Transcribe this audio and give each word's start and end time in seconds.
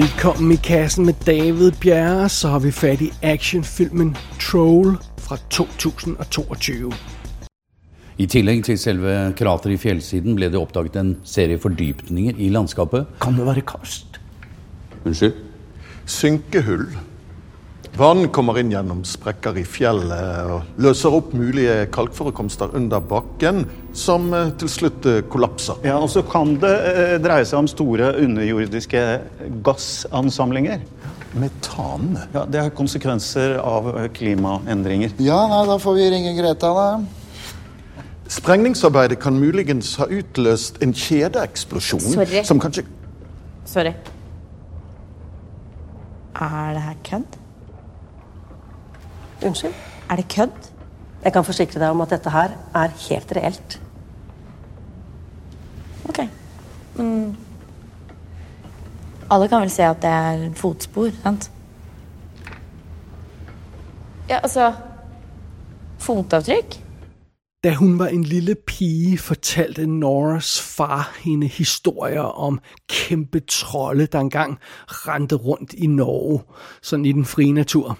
Velkommen 0.00 0.52
i 0.52 0.56
kassen 0.56 1.04
med 1.04 1.14
David 1.26 1.72
Bjerre, 1.80 2.28
så 2.28 2.48
har 2.48 2.60
vi 2.64 2.70
fat 2.72 3.02
i 3.04 3.10
actionfilmen 3.22 4.14
Troll 4.40 4.94
fra 5.20 5.36
2022. 5.52 6.88
I 8.16 8.26
tillegg 8.30 8.62
til 8.64 8.78
selve 8.80 9.12
krateret 9.36 9.74
i 9.74 9.80
fjellsiden 9.82 10.38
ble 10.38 10.48
det 10.48 10.56
oppdaget 10.56 10.96
en 10.96 11.10
serie 11.28 11.60
fordybninger 11.60 12.40
i 12.40 12.48
landskapet. 12.48 13.10
Kan 13.20 13.36
det 13.36 13.44
være 13.50 13.66
karst? 13.74 14.16
Unnskyld? 15.04 15.36
Synkehull. 16.06 16.86
Vann 17.98 18.28
kommer 18.28 18.58
inn 18.60 18.70
gjennom 18.72 19.02
sprekker 19.04 19.56
i 19.60 19.64
fjellet 19.66 20.46
og 20.54 20.80
løser 20.80 21.14
opp 21.16 21.32
mulige 21.36 21.88
kalkforekomster 21.92 22.70
under 22.78 23.02
bakken, 23.02 23.64
som 23.92 24.30
eh, 24.36 24.52
til 24.60 24.70
slutt 24.70 25.08
eh, 25.10 25.18
kollapser. 25.28 25.80
Ja, 25.84 25.98
og 25.98 26.08
så 26.12 26.22
kan 26.24 26.54
det 26.62 26.70
eh, 26.92 27.16
dreie 27.22 27.44
seg 27.48 27.58
om 27.60 27.68
store 27.68 28.12
underjordiske 28.22 29.02
gassansamlinger. 29.66 30.84
Metan? 31.34 32.14
Ja, 32.34 32.44
Det 32.46 32.62
er 32.62 32.72
konsekvenser 32.74 33.58
av 33.62 33.90
klimaendringer. 34.16 35.12
Ja, 35.22 35.42
nei, 35.50 35.60
da 35.68 35.76
får 35.82 35.98
vi 35.98 36.08
ringe 36.14 36.32
Greta, 36.38 36.72
da. 36.74 36.86
Sprengningsarbeidet 38.30 39.18
kan 39.18 39.34
muligens 39.42 39.96
ha 39.98 40.06
utløst 40.06 40.78
en 40.84 40.94
kjedeeksplosjon 40.94 42.06
Sorry. 42.14 42.44
som 42.46 42.62
kanskje 42.62 42.86
Sorry. 43.66 43.92
Er 46.38 46.72
det 46.78 46.82
her 46.86 46.98
kødd? 47.06 47.39
Unnskyld? 49.46 49.74
Er 50.10 50.16
det 50.16 50.28
kødd? 50.28 50.70
Jeg 51.24 51.32
kan 51.32 51.44
forsikre 51.44 51.80
deg 51.80 51.90
om 51.90 52.00
at 52.00 52.10
dette 52.10 52.30
her 52.30 52.56
er 52.74 52.92
helt 53.08 53.32
reelt. 53.36 53.80
Ok. 56.08 56.18
Men 56.96 57.36
alle 59.30 59.48
kan 59.48 59.60
vel 59.60 59.70
se 59.70 59.82
at 59.82 60.02
det 60.02 60.10
er 60.10 60.46
fotspor, 60.58 61.10
sant? 61.22 61.50
Ja, 64.28 64.38
altså 64.42 64.72
Fotavtrykk? 65.98 66.80
Da 67.64 67.74
hun 67.74 67.98
var 67.98 68.06
en 68.06 68.24
lille 68.24 68.54
pige, 68.54 69.18
fortalte 69.18 69.86
Noras 69.86 70.60
far 70.60 71.18
hende 71.20 71.46
historier 71.46 72.22
om 72.22 72.60
kæmpe 72.88 73.40
trolde, 73.40 74.06
der 74.06 74.20
engang 74.20 74.58
rendte 74.88 75.34
rundt 75.36 75.72
i 75.72 75.86
Norge, 75.86 76.42
sådan 76.82 77.04
i 77.04 77.12
den 77.12 77.24
frie 77.24 77.52
natur. 77.52 77.98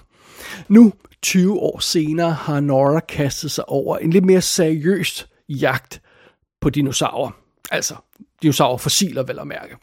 Nu, 0.67 0.93
20 1.23 1.59
år 1.59 1.79
senere, 1.79 2.31
har 2.31 2.59
Nora 2.59 2.99
kastet 2.99 3.51
sig 3.51 3.69
over 3.69 3.97
en 3.97 4.09
lidt 4.09 4.25
mere 4.25 4.41
seriøs 4.41 5.27
jagt 5.49 6.01
på 6.61 6.69
dinosaurer. 6.69 7.31
Altså, 7.71 7.95
dinosaurfossiler 8.41 9.23
vel 9.23 9.39
at 9.39 9.47
mærke. 9.47 9.75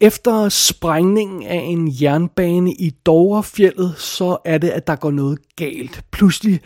Efter 0.00 0.48
sprængningen 0.48 1.42
af 1.42 1.60
en 1.64 1.88
jernbane 2.02 2.72
i 2.72 2.90
Dovrefjellet, 3.06 3.94
så 3.98 4.38
er 4.44 4.58
det, 4.58 4.68
at 4.68 4.86
der 4.86 4.96
går 4.96 5.10
noget 5.10 5.38
galt. 5.56 6.04
Pludselig 6.10 6.60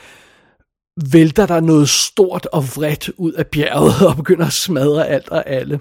vælter 1.12 1.46
der 1.46 1.60
noget 1.60 1.88
stort 1.88 2.46
og 2.46 2.64
vredt 2.76 3.10
ud 3.16 3.32
af 3.32 3.46
bjerget 3.46 3.94
og 4.08 4.16
begynder 4.16 4.46
at 4.46 4.52
smadre 4.52 5.08
alt 5.08 5.28
og 5.28 5.48
alle. 5.48 5.80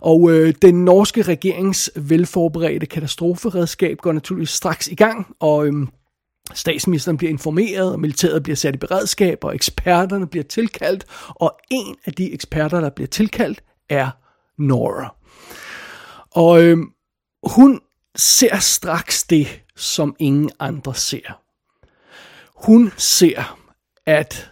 Og 0.00 0.30
øh, 0.30 0.54
den 0.62 0.84
norske 0.84 1.22
regerings 1.22 1.90
velforberedte 1.96 2.86
katastroferedskab 2.86 3.98
går 3.98 4.12
naturligvis 4.12 4.50
straks 4.50 4.88
i 4.88 4.94
gang, 4.94 5.26
og 5.40 5.66
øh, 5.66 5.72
statsministeren 6.54 7.16
bliver 7.16 7.30
informeret, 7.30 7.92
og 7.92 8.00
militæret 8.00 8.42
bliver 8.42 8.56
sat 8.56 8.74
i 8.74 8.78
beredskab, 8.78 9.44
og 9.44 9.54
eksperterne 9.54 10.26
bliver 10.26 10.44
tilkaldt, 10.44 11.06
og 11.28 11.58
en 11.70 11.96
af 12.04 12.12
de 12.12 12.32
eksperter, 12.32 12.80
der 12.80 12.90
bliver 12.90 13.08
tilkaldt, 13.08 13.62
er 13.88 14.10
Nora. 14.58 15.14
Og 16.30 16.62
øh, 16.62 16.78
hun 17.42 17.80
ser 18.16 18.58
straks 18.58 19.24
det, 19.24 19.62
som 19.76 20.16
ingen 20.18 20.50
andre 20.58 20.94
ser. 20.94 21.42
Hun 22.66 22.92
ser, 22.96 23.58
at 24.06 24.50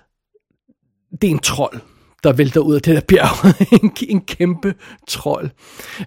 det 1.20 1.26
er 1.26 1.30
en 1.30 1.38
trold, 1.38 1.80
der 2.24 2.32
vælter 2.32 2.60
ud 2.60 2.74
af 2.74 2.82
det 2.82 2.94
der 2.94 3.00
bjerg. 3.00 3.54
en, 3.82 3.92
en 4.08 4.20
kæmpe 4.20 4.74
trold. 5.08 5.50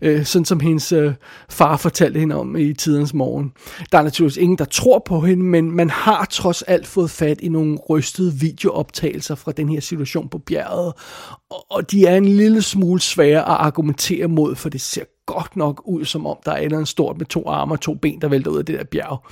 Øh, 0.01 0.25
sådan 0.25 0.45
som 0.45 0.59
hendes 0.59 0.91
øh, 0.91 1.13
far 1.49 1.77
fortalte 1.77 2.19
hende 2.19 2.35
om 2.35 2.55
i 2.55 2.73
tidens 2.73 3.13
morgen. 3.13 3.51
Der 3.91 3.97
er 3.97 4.03
naturligvis 4.03 4.37
ingen, 4.37 4.57
der 4.57 4.65
tror 4.65 5.01
på 5.05 5.19
hende, 5.19 5.43
men 5.43 5.71
man 5.71 5.89
har 5.89 6.25
trods 6.25 6.61
alt 6.61 6.87
fået 6.87 7.11
fat 7.11 7.41
i 7.41 7.49
nogle 7.49 7.77
rystede 7.89 8.33
videooptagelser 8.33 9.35
fra 9.35 9.51
den 9.51 9.69
her 9.69 9.79
situation 9.79 10.29
på 10.29 10.37
bjerget. 10.37 10.93
Og, 11.49 11.65
og 11.71 11.91
de 11.91 12.05
er 12.05 12.17
en 12.17 12.25
lille 12.25 12.61
smule 12.61 13.01
svære 13.01 13.39
at 13.39 13.57
argumentere 13.59 14.27
mod, 14.27 14.55
for 14.55 14.69
det 14.69 14.81
ser 14.81 15.03
godt 15.25 15.55
nok 15.55 15.81
ud, 15.85 16.05
som 16.05 16.25
om 16.25 16.37
der 16.45 16.51
er 16.51 16.57
en 16.57 16.63
eller 16.63 16.85
stort 16.85 17.17
med 17.17 17.25
to 17.25 17.47
arme 17.47 17.73
og 17.73 17.81
to 17.81 17.93
ben, 17.93 18.21
der 18.21 18.27
vælter 18.27 18.51
ud 18.51 18.57
af 18.57 18.65
det 18.65 18.79
der 18.79 18.83
bjerg. 18.83 19.25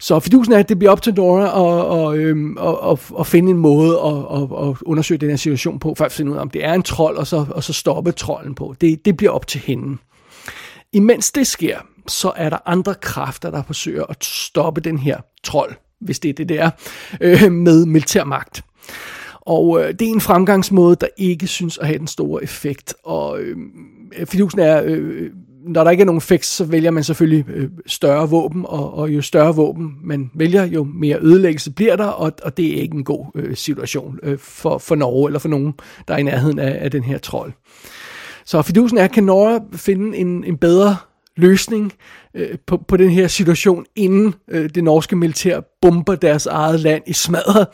Så 0.00 0.20
fidusen 0.20 0.52
er, 0.52 0.58
at 0.58 0.68
det 0.68 0.78
bliver 0.78 0.92
op 0.92 1.02
til 1.02 1.14
Nora 1.14 1.48
og, 1.48 1.86
og, 1.86 2.18
øhm, 2.18 2.56
og, 2.56 2.80
og, 2.80 2.98
og 3.10 3.26
finde 3.26 3.50
en 3.50 3.56
måde 3.56 3.90
at, 3.90 3.96
og, 4.02 4.52
og 4.52 4.76
undersøge 4.82 5.18
den 5.18 5.28
her 5.28 5.36
situation 5.36 5.78
på, 5.78 5.94
for 5.98 6.04
at 6.04 6.12
finde 6.12 6.32
ud 6.32 6.36
af, 6.36 6.40
om 6.40 6.50
det 6.50 6.64
er 6.64 6.72
en 6.72 6.82
trold, 6.82 7.16
og 7.16 7.26
så, 7.26 7.46
og 7.50 7.64
så 7.64 7.72
stoppe 7.72 8.12
trolden 8.12 8.54
på. 8.54 8.74
Det, 8.80 9.04
det 9.04 9.16
bliver 9.16 9.32
op 9.32 9.46
til 9.46 9.60
hende. 9.60 9.98
Imens 10.92 11.32
det 11.32 11.46
sker, 11.46 11.78
så 12.08 12.32
er 12.36 12.50
der 12.50 12.58
andre 12.66 12.94
kræfter, 12.94 13.50
der 13.50 13.62
forsøger 13.62 14.04
at 14.04 14.24
stoppe 14.24 14.80
den 14.80 14.98
her 14.98 15.16
trold, 15.44 15.72
hvis 16.00 16.18
det 16.18 16.28
er 16.28 16.32
det, 16.32 16.48
det 16.48 16.60
er, 16.60 16.70
øh, 17.20 17.52
med 17.52 17.86
militærmagt. 17.86 18.64
Og 19.40 19.80
øh, 19.80 19.92
det 19.92 20.02
er 20.02 20.12
en 20.12 20.20
fremgangsmåde, 20.20 20.96
der 21.00 21.06
ikke 21.16 21.46
synes 21.46 21.78
at 21.78 21.86
have 21.86 21.98
den 21.98 22.06
store 22.06 22.42
effekt. 22.42 22.94
Og 23.04 23.40
øh, 23.40 23.56
fidusen 24.24 24.60
er, 24.60 24.82
øh, 24.84 25.30
når 25.66 25.84
der 25.84 25.90
ikke 25.90 26.00
er 26.00 26.06
nogen 26.06 26.20
fix, 26.20 26.46
så 26.46 26.64
vælger 26.64 26.90
man 26.90 27.04
selvfølgelig 27.04 27.44
øh, 27.48 27.70
større 27.86 28.30
våben, 28.30 28.64
og, 28.68 28.94
og 28.94 29.10
jo 29.10 29.22
større 29.22 29.54
våben 29.54 29.96
man 30.02 30.30
vælger, 30.34 30.64
jo 30.64 30.84
mere 30.84 31.18
ødelæggelse 31.20 31.70
bliver 31.72 31.96
der, 31.96 32.06
og, 32.06 32.32
og 32.42 32.56
det 32.56 32.76
er 32.76 32.82
ikke 32.82 32.94
en 32.94 33.04
god 33.04 33.24
øh, 33.34 33.56
situation 33.56 34.18
øh, 34.22 34.38
for, 34.38 34.78
for 34.78 34.94
Norge, 34.94 35.28
eller 35.28 35.38
for 35.38 35.48
nogen, 35.48 35.74
der 36.08 36.14
er 36.14 36.18
i 36.18 36.22
nærheden 36.22 36.58
af, 36.58 36.78
af 36.80 36.90
den 36.90 37.02
her 37.02 37.18
trold. 37.18 37.52
Så 38.44 38.62
fidusen 38.62 38.98
er, 38.98 39.06
kan 39.06 39.24
Norge 39.24 39.60
finde 39.74 40.16
en, 40.16 40.44
en 40.44 40.56
bedre 40.56 40.96
løsning 41.36 41.92
øh, 42.34 42.58
på, 42.66 42.76
på 42.76 42.96
den 42.96 43.10
her 43.10 43.26
situation, 43.26 43.84
inden 43.96 44.34
øh, 44.48 44.70
det 44.74 44.84
norske 44.84 45.16
militær 45.16 45.60
bomber 45.82 46.14
deres 46.14 46.46
eget 46.46 46.80
land 46.80 47.02
i 47.06 47.12
smadret. 47.12 47.66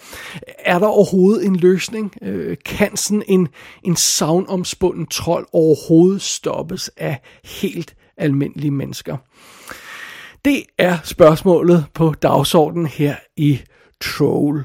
Er 0.58 0.78
der 0.78 0.86
overhovedet 0.86 1.46
en 1.46 1.56
løsning? 1.56 2.12
Øh, 2.22 2.56
kan 2.64 2.96
sådan 2.96 3.22
en, 3.28 3.48
en 3.84 3.96
savnomspunden 3.96 5.06
trold 5.06 5.46
overhovedet 5.52 6.22
stoppes 6.22 6.90
af 6.96 7.20
helt 7.44 7.94
almindelige 8.16 8.70
mennesker? 8.70 9.16
Det 10.44 10.62
er 10.78 10.98
spørgsmålet 11.04 11.84
på 11.94 12.14
dagsordenen 12.22 12.86
her 12.86 13.14
i 13.36 13.60
Troll 14.00 14.64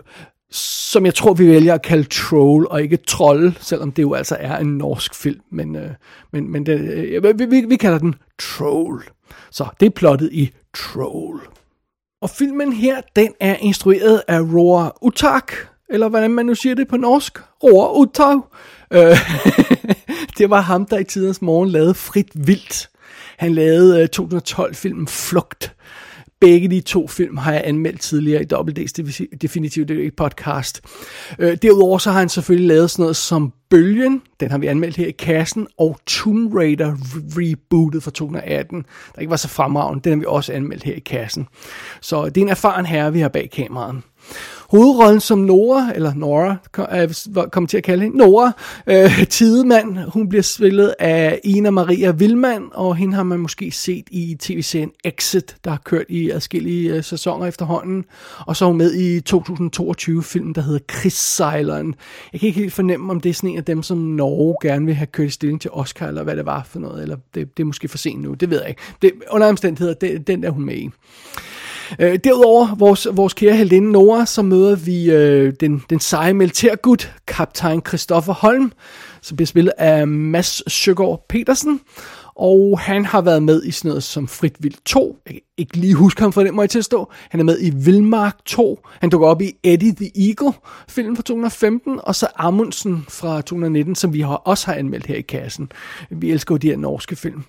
som 0.52 1.06
jeg 1.06 1.16
tror, 1.16 1.34
vi 1.34 1.48
vælger 1.48 1.74
at 1.74 1.82
kalde 1.82 2.04
Troll, 2.04 2.68
og 2.70 2.82
ikke 2.82 2.98
Troll, 2.98 3.58
selvom 3.62 3.92
det 3.92 4.04
jo 4.04 4.14
altså 4.14 4.38
er 4.40 4.58
en 4.58 4.78
norsk 4.78 5.16
film, 5.16 5.42
men, 5.52 5.76
øh, 5.76 5.90
men, 6.34 6.52
men 6.52 6.66
det, 6.66 6.80
øh, 6.80 7.40
vi, 7.40 7.46
vi, 7.46 7.62
vi 7.62 7.76
kalder 7.76 7.98
den 7.98 8.16
Troll. 8.40 9.04
Så 9.52 9.66
det 9.80 9.86
er 9.86 9.90
plottet 9.90 10.30
i 10.32 10.52
Troll. 10.76 11.40
Og 12.22 12.30
filmen 12.30 12.74
her, 12.74 13.02
den 13.16 13.34
er 13.40 13.56
instrueret 13.56 14.22
af 14.28 14.40
Roar 14.42 14.98
Utak, 15.02 15.54
eller 15.90 16.10
hvordan 16.10 16.32
man 16.32 16.46
nu 16.46 16.56
siger 16.56 16.76
det 16.76 16.88
på 16.88 16.98
norsk. 16.98 17.40
Roar 17.64 18.00
Utak. 18.00 18.38
Øh, 18.94 19.18
det 20.38 20.50
var 20.50 20.62
ham, 20.62 20.86
der 20.86 20.98
i 20.98 21.04
tidens 21.04 21.42
morgen 21.42 21.70
lavede 21.70 21.94
Frit 21.94 22.32
Vildt. 22.34 22.90
Han 23.38 23.54
lavede 23.54 24.02
øh, 24.02 24.10
2012-filmen 24.22 25.08
Flugt. 25.08 25.74
Begge 26.42 26.68
de 26.68 26.82
to 26.82 27.08
film 27.08 27.38
har 27.38 27.54
jeg 27.54 27.62
anmeldt 27.66 28.02
tidligere 28.02 28.42
i 28.42 28.46
WD's 28.54 29.18
Definitive 29.42 30.12
podcast. 30.18 30.82
Øh, 31.40 31.58
derudover 31.62 31.98
så 31.98 32.12
har 32.12 32.20
han 32.20 32.30
selvfølgelig 32.30 32.68
lavet 32.68 32.92
sådan 32.92 33.04
noget 33.04 33.16
som 33.16 33.54
Bølgen, 33.70 34.22
den 34.40 34.52
har 34.52 34.58
vi 34.58 34.68
anmeldt 34.68 34.98
her 34.98 35.08
i 35.08 35.12
kassen, 35.12 35.68
og 35.80 36.00
Tomb 36.06 36.54
Raider 36.56 36.96
rebootet 37.38 38.04
fra 38.04 38.12
2018, 38.12 38.86
der 39.16 39.22
ikke 39.22 39.30
var 39.30 39.36
så 39.36 39.48
fremragende, 39.48 40.04
den 40.04 40.12
har 40.12 40.20
vi 40.20 40.26
også 40.28 40.54
anmeldt 40.54 40.84
her 40.84 40.94
i 40.94 41.00
kassen. 41.00 41.48
Så 42.02 42.26
det 42.26 42.38
er 42.38 42.42
en 42.42 42.50
erfaren 42.50 42.86
herre, 42.86 43.14
vi 43.14 43.20
har 43.20 43.30
bag 43.30 43.50
kameraet. 43.54 44.02
Hovedrollen 44.70 45.20
som 45.20 45.40
Nora, 45.40 45.92
eller 45.96 46.14
Nora, 46.14 46.56
øh, 46.78 47.50
kommer 47.52 47.68
til 47.68 47.78
at 47.78 47.84
kalde 47.84 48.04
hende, 48.04 48.18
Nora 48.18 48.52
øh, 48.88 49.28
Tidemand, 49.28 49.98
hun 49.98 50.30
bliver 50.30 50.42
spillet 50.42 50.96
af 51.00 51.40
Ina 51.44 51.70
Maria 51.70 52.12
Vilman, 52.12 52.64
og 52.74 52.96
hende 52.96 53.16
har 53.16 53.24
man 53.24 53.40
måske 53.40 53.72
set 53.72 54.08
i 54.12 54.38
tv-serien 54.40 54.92
Exit, 55.04 55.56
der 55.64 55.72
har 55.72 55.82
kørt 55.86 56.06
i 56.10 56.30
adskillige 56.30 56.96
øh, 56.96 57.04
sæsoner 57.04 57.46
efterhånden. 57.46 58.06
Og 58.40 58.56
så 58.56 58.66
er 58.66 58.70
hun 58.70 58.78
med 58.78 58.94
i 58.94 59.18
2022-filmen, 59.30 60.56
der 60.56 60.62
hedder 60.62 60.80
Krigssejleren. 60.88 61.96
Jeg 62.34 62.40
kan 62.40 62.48
ikke 62.48 62.60
helt 62.60 62.74
fornemme, 62.74 63.12
om 63.12 63.22
det 63.22 63.30
er 63.30 63.34
sådan 63.34 63.50
en 63.50 63.58
af 63.58 63.66
dem, 63.66 63.84
som 63.84 63.98
Norge 63.98 64.56
gerne 64.70 64.86
vil 64.86 64.96
have 64.96 65.08
kørt 65.08 65.28
i 65.28 65.30
stilling 65.30 65.62
til 65.62 65.72
Oscar, 65.72 66.08
eller 66.08 66.24
hvad 66.24 66.36
det 66.36 66.46
var 66.46 66.68
for 66.70 66.80
noget, 66.80 67.02
eller 67.02 67.18
det, 67.36 67.58
det 67.58 67.64
er 67.64 67.68
måske 67.68 67.88
for 67.88 67.98
sent 67.98 68.22
nu, 68.22 68.34
det 68.34 68.50
ved 68.50 68.60
jeg 68.60 68.70
ikke. 68.70 68.82
Det, 69.02 69.12
under 69.32 69.48
omstændigheder, 69.48 69.94
det, 69.94 70.28
den 70.28 70.44
der 70.44 70.50
hun 70.50 70.66
med 70.66 70.76
i. 70.76 70.90
Øh, 72.00 72.20
derudover, 72.24 72.76
vores, 72.76 73.08
vores 73.12 73.34
kære 73.34 73.56
heldinde 73.56 73.92
Nora, 73.92 74.26
så 74.26 74.42
møder 74.42 74.76
vi 74.76 75.12
øh, 75.12 75.54
den, 75.60 75.84
den 75.90 76.00
seje 76.00 76.34
militærgud, 76.34 77.08
kaptajn 77.28 77.82
Christoffer 77.88 78.34
Holm, 78.34 78.72
som 79.22 79.38
bliver 79.38 79.48
spillet 79.48 79.74
af 79.78 80.08
Mads 80.08 80.74
Søgaard 80.74 81.26
Petersen. 81.30 81.80
Og 82.36 82.80
han 82.80 83.06
har 83.06 83.22
været 83.22 83.44
med 83.44 83.64
i 83.64 83.72
sådan 83.72 83.90
noget 83.90 84.04
som 84.04 84.28
Frit 84.28 84.56
Vild 84.60 84.76
2. 84.86 85.20
Jeg 85.26 85.34
kan 85.34 85.42
ikke 85.58 85.78
lige 85.78 85.94
huske 85.94 86.22
ham 86.22 86.34
for 86.34 86.44
det, 86.44 86.54
må 86.54 86.62
jeg 86.62 86.70
tilstå. 86.70 87.12
Han 87.30 87.40
er 87.40 87.44
med 87.44 87.58
i 87.62 87.70
Vildmark 87.70 88.38
2. 88.46 88.80
Han 89.02 89.10
dukker 89.10 89.28
op 89.28 89.42
i 89.42 89.54
Eddie 89.64 89.96
the 89.96 90.28
Eagle, 90.28 90.54
filmen 90.90 91.16
fra 91.16 91.24
2015. 91.24 92.00
Og 92.04 92.16
så 92.16 92.28
Amundsen 92.36 93.06
fra 93.10 93.42
2019, 93.42 93.96
som 93.96 94.14
vi 94.14 94.22
har 94.22 94.36
også 94.36 94.66
har 94.66 94.74
anmeldt 94.74 95.06
her 95.06 95.16
i 95.16 95.22
kassen. 95.22 95.72
Vi 96.10 96.32
elsker 96.32 96.56
jo 96.56 96.58
de 96.58 96.68
her 96.68 96.78
norske 96.78 97.16
film. 97.16 97.44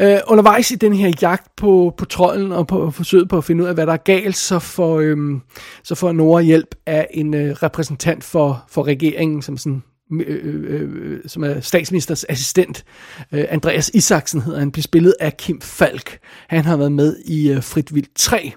Øh, 0.00 0.18
undervejs 0.26 0.70
i 0.70 0.74
den 0.74 0.94
her 0.94 1.12
jagt 1.22 1.56
på, 1.56 1.94
på 1.96 2.04
trolden 2.04 2.52
og 2.52 2.66
på 2.66 2.90
forsøget 2.90 3.28
på 3.28 3.38
at 3.38 3.44
finde 3.44 3.64
ud 3.64 3.68
af, 3.68 3.74
hvad 3.74 3.86
der 3.86 3.92
er 3.92 3.96
galt, 3.96 4.36
så 4.36 4.58
får, 4.58 5.00
øhm, 5.00 5.40
så 5.82 5.94
får 5.94 6.12
Nora 6.12 6.42
hjælp 6.42 6.74
af 6.86 7.06
en 7.10 7.34
øh, 7.34 7.50
repræsentant 7.50 8.24
for, 8.24 8.64
for 8.68 8.86
regeringen, 8.86 9.42
som 9.42 9.56
sådan 9.56 9.82
øh, 10.12 10.40
øh, 10.44 11.12
øh, 11.12 11.20
som 11.26 11.44
er 11.44 11.60
statsministers 11.60 12.24
assistent. 12.28 12.84
Øh, 13.32 13.44
Andreas 13.48 13.90
Isaksen 13.94 14.40
hedder 14.40 14.58
han, 14.58 14.72
bliver 14.72 14.82
spillet 14.82 15.14
af 15.20 15.36
Kim 15.36 15.60
Falk. 15.60 16.18
Han 16.48 16.64
har 16.64 16.76
været 16.76 16.92
med 16.92 17.16
i 17.24 17.50
øh, 17.50 17.62
Frit 17.62 17.94
Vildt 17.94 18.14
3. 18.16 18.52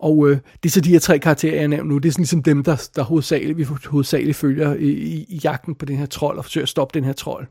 Og 0.00 0.30
øh, 0.30 0.38
det 0.62 0.68
er 0.68 0.70
så 0.70 0.80
de 0.80 0.90
her 0.90 0.98
tre 0.98 1.18
karakterer, 1.18 1.54
jeg 1.54 1.68
nævner 1.68 1.84
nu. 1.84 1.98
Det 1.98 2.08
er 2.08 2.12
sådan 2.12 2.22
ligesom 2.22 2.42
dem, 2.42 2.64
der, 2.64 2.88
der 2.96 3.02
hovedsageligt, 3.02 3.58
vi 3.58 3.66
hovedsageligt 3.86 4.36
følger 4.36 4.74
i, 4.74 4.88
i, 4.88 5.26
i 5.28 5.40
jagten 5.44 5.74
på 5.74 5.84
den 5.84 5.96
her 5.96 6.06
trold 6.06 6.38
og 6.38 6.44
forsøger 6.44 6.64
at 6.64 6.68
stoppe 6.68 6.98
den 6.98 7.04
her 7.04 7.12
trold. 7.12 7.46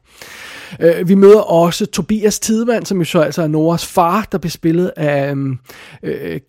Øh, 0.79 1.07
vi 1.07 1.15
møder 1.15 1.39
også 1.39 1.85
Tobias 1.85 2.39
Tidemand, 2.39 2.85
som 2.85 2.97
jo 2.97 3.05
så 3.05 3.19
altså 3.19 3.41
er 3.41 3.47
Noras 3.47 3.85
far, 3.85 4.27
der 4.31 4.37
bliver 4.37 4.51
spillet 4.51 4.91
af 4.97 5.31
øhm, 5.31 5.59
øh, 6.03 6.39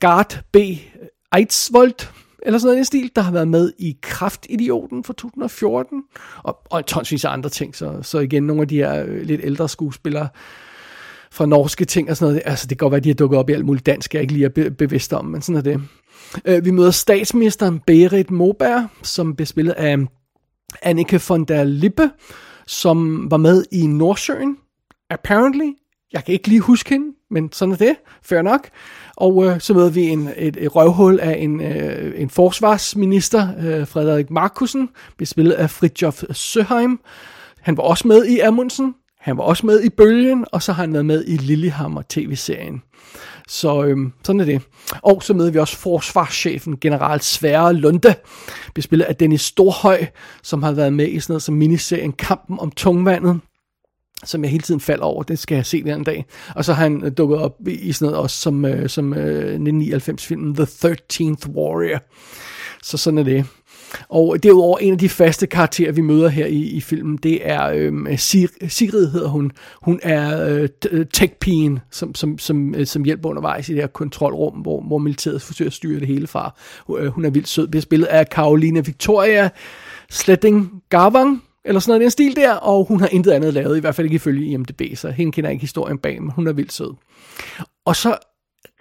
Gert 0.00 0.40
B. 0.52 0.56
Eidsvold, 1.36 2.08
eller 2.42 2.58
sådan 2.58 2.68
noget 2.68 2.80
i 2.80 2.84
stil, 2.84 3.10
der 3.16 3.22
har 3.22 3.32
været 3.32 3.48
med 3.48 3.72
i 3.78 3.96
Kraftidioten 4.02 5.04
fra 5.04 5.12
2014, 5.12 6.02
og, 6.42 6.58
og 6.70 6.86
tonsvis 6.86 7.24
af 7.24 7.32
andre 7.32 7.50
ting, 7.50 7.76
så, 7.76 7.98
så 8.02 8.18
igen 8.18 8.42
nogle 8.42 8.62
af 8.62 8.68
de 8.68 8.76
her 8.76 9.04
øh, 9.04 9.22
lidt 9.22 9.40
ældre 9.44 9.68
skuespillere 9.68 10.28
fra 11.30 11.46
norske 11.46 11.84
ting 11.84 12.10
og 12.10 12.16
sådan 12.16 12.32
noget, 12.32 12.42
altså 12.44 12.66
det 12.66 12.78
kan 12.78 12.84
godt 12.84 12.90
være, 12.90 12.98
at 12.98 13.04
de 13.04 13.08
har 13.08 13.14
dukket 13.14 13.38
op 13.38 13.50
i 13.50 13.52
alt 13.52 13.66
muligt 13.66 13.86
dansk, 13.86 14.14
jeg 14.14 14.22
ikke 14.22 14.32
lige 14.32 14.44
er 14.44 14.48
be- 14.48 14.70
bevidst 14.70 15.12
om, 15.12 15.24
men 15.24 15.42
sådan 15.42 15.56
er 15.56 15.62
det. 15.62 15.80
Øh, 16.44 16.64
vi 16.64 16.70
møder 16.70 16.90
statsministeren 16.90 17.80
Berit 17.86 18.30
Moberg, 18.30 18.86
som 19.02 19.34
bliver 19.34 19.46
spillet 19.46 19.72
af 19.72 19.96
Annike 20.82 21.20
von 21.28 21.44
der 21.44 21.64
Lippe, 21.64 22.10
som 22.66 23.30
var 23.30 23.36
med 23.36 23.64
i 23.72 23.86
Nordsjøen, 23.86 24.56
apparently. 25.10 25.72
Jeg 26.12 26.24
kan 26.24 26.32
ikke 26.32 26.48
lige 26.48 26.60
huske 26.60 26.90
hende, 26.90 27.06
men 27.30 27.52
sådan 27.52 27.72
er 27.72 27.76
det. 27.76 27.96
Fair 28.22 28.42
nok. 28.42 28.68
Og 29.16 29.44
øh, 29.44 29.60
så 29.60 29.74
møder 29.74 29.90
vi 29.90 30.02
en, 30.02 30.28
et, 30.36 30.56
et 30.60 30.76
røvhul 30.76 31.20
af 31.20 31.38
en, 31.38 31.60
øh, 31.60 32.20
en 32.20 32.30
forsvarsminister, 32.30 33.48
øh, 33.58 33.86
Frederik 33.86 34.30
Markusen, 34.30 34.88
bliver 35.16 35.26
spillet 35.26 35.52
af 35.52 35.70
Fridtjof 35.70 36.22
Søheim. 36.32 37.00
Han 37.60 37.76
var 37.76 37.82
også 37.82 38.08
med 38.08 38.24
i 38.24 38.38
Amundsen, 38.38 38.94
han 39.28 39.36
var 39.36 39.44
også 39.44 39.66
med 39.66 39.84
i 39.84 39.88
Bølgen, 39.88 40.44
og 40.52 40.62
så 40.62 40.72
har 40.72 40.82
han 40.82 40.92
været 40.92 41.06
med 41.06 41.24
i 41.26 41.36
Lillehammer 41.36 42.02
tv-serien. 42.08 42.82
Så 43.48 43.84
øhm, 43.84 44.12
sådan 44.24 44.40
er 44.40 44.44
det. 44.44 44.62
Og 45.02 45.22
så 45.22 45.34
møder 45.34 45.50
vi 45.50 45.58
også 45.58 45.76
forsvarschefen, 45.76 46.78
general 46.80 47.20
Sverre 47.20 47.74
Lunde, 47.74 48.14
bespillet 48.74 49.04
af 49.04 49.16
Dennis 49.16 49.40
Storhøj, 49.40 50.06
som 50.42 50.62
har 50.62 50.72
været 50.72 50.92
med 50.92 51.08
i 51.08 51.20
sådan 51.20 51.32
noget 51.32 51.42
som 51.42 51.54
miniserien 51.54 52.12
Kampen 52.12 52.58
om 52.58 52.70
tungvandet 52.70 53.40
som 54.24 54.42
jeg 54.44 54.50
hele 54.50 54.62
tiden 54.62 54.80
falder 54.80 55.04
over. 55.04 55.22
Det 55.22 55.38
skal 55.38 55.54
jeg 55.54 55.66
se 55.66 55.84
den 55.84 56.04
dag. 56.04 56.26
Og 56.54 56.64
så 56.64 56.72
har 56.72 56.82
han 56.82 57.04
øh, 57.04 57.12
dukket 57.18 57.38
op 57.38 57.68
i 57.68 57.92
sådan 57.92 58.06
noget 58.06 58.22
også 58.22 58.36
som, 58.36 58.64
øh, 58.64 58.88
som 58.88 59.14
øh, 59.14 59.54
1999-filmen 59.54 60.54
The 60.54 60.64
13th 60.64 61.48
Warrior. 61.48 61.98
Så 62.82 62.96
sådan 62.96 63.18
er 63.18 63.22
det. 63.22 63.46
Og 64.08 64.42
derudover 64.42 64.78
en 64.78 64.92
af 64.92 64.98
de 64.98 65.08
faste 65.08 65.46
karakterer, 65.46 65.92
vi 65.92 66.00
møder 66.00 66.28
her 66.28 66.46
i, 66.46 66.62
i 66.62 66.80
filmen, 66.80 67.16
det 67.16 67.48
er 67.48 67.72
øh, 67.74 68.18
Sigrid 68.68 69.10
hedder 69.10 69.28
hun. 69.28 69.52
Hun 69.82 70.00
er 70.02 70.48
øh, 70.48 70.68
øh, 70.90 71.06
tech-pigen, 71.14 71.78
som, 71.90 72.14
som, 72.14 72.38
som, 72.38 72.74
øh, 72.74 72.86
som 72.86 73.04
hjælper 73.04 73.28
undervejs 73.28 73.68
i 73.68 73.72
det 73.72 73.80
her 73.80 73.86
kontrolrum, 73.86 74.54
hvor, 74.54 74.80
hvor 74.80 74.98
militæret 74.98 75.42
forsøger 75.42 75.68
at 75.68 75.72
styre 75.72 76.00
det 76.00 76.08
hele 76.08 76.26
fra. 76.26 76.54
Øh, 76.98 77.06
hun 77.06 77.24
er 77.24 77.30
vildt 77.30 77.48
sød. 77.48 77.68
Bliver 77.68 77.82
spillet 77.82 78.06
af 78.06 78.26
Caroline 78.26 78.84
Victoria 78.84 79.50
Sletting 80.10 80.70
Garvang, 80.88 81.42
eller 81.64 81.80
sådan 81.80 81.90
noget 81.90 82.00
i 82.00 82.02
den 82.02 82.10
stil 82.10 82.36
der, 82.36 82.52
og 82.52 82.84
hun 82.84 83.00
har 83.00 83.08
intet 83.08 83.30
andet 83.30 83.54
lavet, 83.54 83.76
i 83.76 83.80
hvert 83.80 83.94
fald 83.94 84.04
ikke 84.04 84.14
ifølge 84.14 84.46
IMDb, 84.46 84.96
så 84.96 85.10
hende 85.10 85.32
kender 85.32 85.50
ikke 85.50 85.60
historien 85.60 85.98
bag, 85.98 86.22
men 86.22 86.30
hun 86.30 86.46
er 86.46 86.52
vildt 86.52 86.72
sød. 86.72 86.94
Og 87.86 87.96
så 87.96 88.16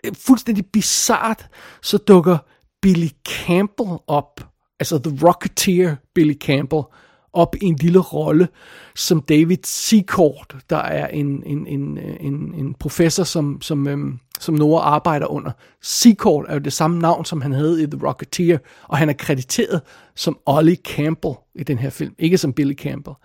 øh, 0.06 0.12
fuldstændig 0.16 0.66
bizart, 0.66 1.48
så 1.82 1.98
dukker 1.98 2.38
Billy 2.82 3.08
Campbell 3.30 3.98
op, 4.08 4.48
altså 4.80 4.98
The 4.98 5.28
Rocketeer 5.28 5.96
Billy 6.14 6.34
Campbell, 6.34 6.84
op 7.34 7.56
i 7.56 7.66
en 7.66 7.76
lille 7.76 8.00
rolle 8.00 8.48
som 8.96 9.22
David 9.22 9.58
Secord, 9.64 10.56
der 10.70 10.78
er 10.78 11.08
en, 11.08 11.44
en, 11.46 11.68
en, 11.68 11.98
en, 12.20 12.54
en 12.54 12.74
professor, 12.74 13.24
som, 13.24 13.62
som, 13.62 13.88
øhm, 13.88 14.20
som 14.40 14.56
Noah 14.56 14.88
arbejder 14.88 15.28
under. 15.28 15.52
Secord 15.82 16.46
er 16.50 16.54
jo 16.54 16.60
det 16.60 16.74
samme 16.74 17.00
navn, 17.00 17.26
som 17.26 17.42
han 17.42 17.52
havde 17.52 17.84
i 17.84 17.88
The 17.88 18.08
Rocketeer, 18.08 18.58
og 18.84 18.98
han 18.98 19.10
er 19.10 19.14
krediteret 19.14 19.82
som 20.16 20.38
Ollie 20.46 20.78
Campbell 20.84 21.34
i 21.56 21.64
den 21.64 21.78
her 21.78 21.90
film, 21.90 22.16
ikke 22.20 22.38
som 22.38 22.54
Billy 22.54 22.76
Campbell. 22.76 23.16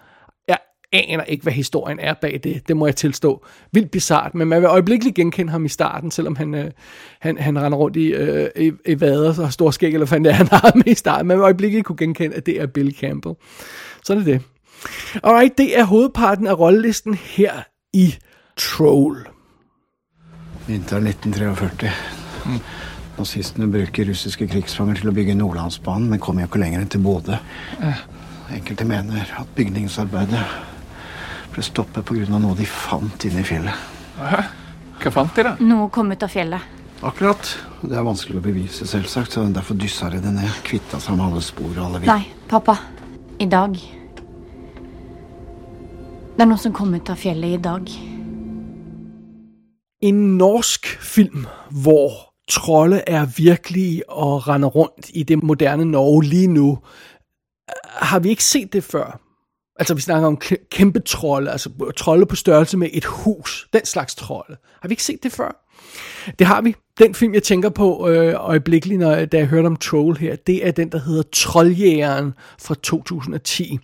Aner 0.93 1.25
ikke, 1.25 1.43
hvad 1.43 1.53
historien 1.53 1.99
er 2.01 2.15
bag 2.15 2.41
det, 2.45 2.69
det 2.69 2.77
må 2.77 2.87
jeg 2.87 2.97
tilstå. 2.97 3.47
Vildt 3.73 3.91
bizart, 3.91 4.35
men 4.35 4.49
man 4.49 4.63
vil 4.63 4.67
øjeblikkeligt 4.67 5.17
genkende 5.17 5.53
ham 5.53 5.65
i 5.65 5.69
starten, 5.69 6.11
selvom 6.11 6.37
han, 6.37 6.55
øh, 6.55 6.71
han, 7.21 7.39
han 7.39 7.63
render 7.63 7.79
rundt 7.79 7.97
i, 7.97 8.07
øh, 8.07 8.49
i, 8.57 8.73
i 8.87 9.01
vader 9.01 9.45
og 9.45 9.53
stor 9.53 9.71
skæg, 9.71 9.95
eller 9.95 10.07
det, 10.07 10.35
han 10.35 10.49
har 10.49 10.73
med 10.75 10.87
i 10.87 10.95
starten. 10.95 11.27
Man 11.27 11.37
vil 11.37 11.43
øjeblikkeligt 11.43 11.87
kunne 11.87 11.97
genkende, 11.97 12.37
at 12.37 12.47
det 12.47 12.61
er 12.61 12.67
Billy 12.67 12.93
Campbell. 12.93 13.35
Sådan 14.05 14.21
er 14.21 14.25
det. 14.25 14.41
Alright, 15.23 15.59
det 15.59 15.79
er 15.79 15.85
hovedparten 15.85 16.47
af 16.47 16.59
rollelisten 16.59 17.15
her 17.15 17.53
i 17.93 18.15
Troll. 18.57 19.17
Vinteren 20.67 21.07
1943. 21.07 21.91
Mm. 22.47 22.59
Nazistene 23.19 23.73
bruker 23.73 24.09
russiske 24.09 24.49
krigsfanger 24.49 24.95
til 24.99 25.11
å 25.11 25.15
bygge 25.15 25.35
Nordlandsbanen, 25.35 26.09
men 26.11 26.21
kommer 26.23 26.43
jo 26.43 26.51
ikke 26.51 26.63
lenger 26.63 26.83
enn 26.83 26.91
til 26.91 27.03
Bodø. 27.05 27.37
Enkelte 28.53 28.85
mener 28.89 29.29
at 29.39 29.51
bygningsarbeidet 29.57 30.41
ble 31.53 31.65
stoppet 31.65 32.05
pga. 32.09 32.39
noe 32.39 32.57
de 32.59 32.67
fant 32.67 33.25
inne 33.29 33.41
i 33.41 33.47
fjellet. 33.47 33.75
Hva 35.03 35.11
fant 35.11 35.35
de, 35.37 35.43
da? 35.43 35.57
Noe 35.61 35.91
kom 35.91 36.13
ut 36.13 36.23
av 36.23 36.31
fjellet. 36.31 36.81
Akkurat. 37.03 37.49
Det 37.83 37.97
er 37.99 38.05
vanskelig 38.07 38.39
å 38.39 38.45
bevise, 38.45 38.87
selvsagt, 38.87 39.35
så 39.35 39.43
derfor 39.51 39.75
dyssa 39.75 40.11
de 40.13 40.21
det 40.23 40.33
ned. 40.37 40.51
Kvitta 40.67 41.01
seg 41.03 41.17
med 41.19 41.27
alle 41.27 41.43
spor 41.43 41.73
og 41.73 41.85
alle 41.89 42.03
vil. 42.03 42.13
Nei, 42.13 42.29
pappa. 42.51 42.77
I 43.43 43.49
dag. 43.51 43.75
Det 46.33 46.45
er 46.45 46.49
noe 46.49 46.63
som 46.63 46.75
kom 46.75 46.95
ut 46.95 47.11
av 47.11 47.19
fjellet 47.19 47.57
i 47.57 47.63
dag. 47.63 47.91
En 50.03 50.21
norsk 50.39 50.87
film, 51.03 51.49
hvor 51.71 52.15
trolde 52.51 53.03
er 53.07 53.27
virkelige 53.37 54.07
og 54.09 54.49
render 54.49 54.71
rundt 54.75 55.11
i 55.15 55.23
det 55.27 55.43
moderne 55.43 55.85
Norge 55.85 56.29
lige 56.29 56.55
nu. 56.55 56.79
Har 58.03 58.23
vi 58.23 58.37
ikke 58.37 58.47
set 58.47 58.73
det 58.73 58.85
før? 58.85 59.19
Altså, 59.83 59.95
vi 59.95 60.01
snakker 60.01 60.27
om 60.27 60.41
kæmpe 60.71 61.01
trolde, 61.01 61.51
altså 61.51 61.71
trolde 61.97 62.27
på 62.27 62.37
størrelse 62.37 62.77
med 62.77 62.89
et 62.93 63.05
hus. 63.05 63.69
Den 63.73 63.85
slags 63.85 64.15
trolde. 64.15 64.57
Har 64.81 64.89
vi 64.89 64.93
ikke 64.93 65.03
set 65.03 65.23
det 65.23 65.33
før? 65.33 65.69
Det 66.39 66.47
har 66.47 66.61
vi. 66.61 66.75
Den 66.99 67.15
film, 67.15 67.35
jeg 67.35 67.43
tænker 67.43 67.69
på 67.69 68.09
øh, 68.09 68.35
øjeblikkeligt, 68.37 69.01
når, 69.01 69.25
da 69.25 69.37
jeg 69.37 69.47
hørte 69.47 69.67
om 69.67 69.77
Troll 69.77 70.17
her, 70.17 70.37
det 70.37 70.67
er 70.67 70.71
den, 70.71 70.93
der 70.93 70.99
hedder 70.99 71.23
Trolljægeren 71.33 72.33
fra 72.61 72.75
2010. 72.75 73.79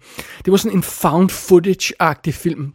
Det 0.45 0.50
var 0.50 0.57
sådan 0.57 0.76
en 0.76 0.83
found 0.83 1.31
footage-agtig 1.31 2.35
film, 2.35 2.73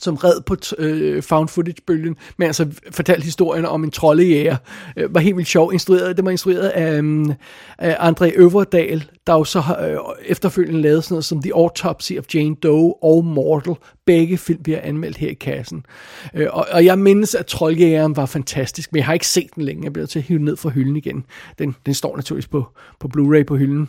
som 0.00 0.14
red 0.14 0.40
på 0.40 0.56
øh, 0.78 1.22
found 1.22 1.48
footage-bølgen, 1.48 2.16
men 2.36 2.46
altså 2.46 2.66
fortalte 2.90 3.24
historien 3.24 3.66
om 3.66 3.84
en 3.84 3.90
troldejæger. 3.90 4.56
Øh, 4.96 5.14
var 5.14 5.20
helt 5.20 5.36
vildt 5.36 5.48
sjov. 5.48 5.72
Instrueret, 5.72 6.16
det 6.16 6.24
var 6.24 6.30
instrueret 6.30 6.68
af, 6.68 6.98
um, 6.98 7.32
af 7.78 8.10
André 8.10 8.32
Øverdal, 8.36 9.10
der 9.26 9.32
jo 9.32 9.44
så 9.44 9.58
øh, 9.58 9.98
efterfølgende 10.26 10.80
lavede 10.80 11.02
sådan 11.02 11.14
noget 11.14 11.24
som 11.24 11.42
The 11.42 11.54
Autopsy 11.54 12.12
of 12.12 12.24
Jane 12.34 12.54
Doe 12.54 12.94
og 13.02 13.24
Mortal. 13.24 13.74
Begge 14.06 14.38
film 14.38 14.62
bliver 14.62 14.80
anmeldt 14.82 15.16
her 15.16 15.28
i 15.28 15.34
kassen. 15.34 15.86
Øh, 16.34 16.46
og, 16.50 16.66
og 16.72 16.84
jeg 16.84 16.98
mindes, 16.98 17.34
at 17.34 17.46
Trolljægeren 17.46 18.16
var 18.16 18.26
fantastisk, 18.26 18.92
men 18.92 18.98
jeg 18.98 19.06
har 19.06 19.12
ikke 19.12 19.26
set 19.26 19.54
den 19.54 19.62
længe. 19.62 19.84
Jeg 19.84 19.92
bliver 19.92 20.06
til 20.06 20.18
at 20.18 20.24
hive 20.24 20.38
den 20.38 20.44
ned 20.44 20.56
fra 20.56 20.68
hylden 20.68 20.96
igen. 20.96 21.24
Den, 21.58 21.76
den 21.86 21.94
står 21.94 22.16
naturligvis 22.16 22.48
på, 22.48 22.64
på 23.00 23.08
Blu-ray 23.16 23.42
på 23.42 23.56
hylden. 23.56 23.88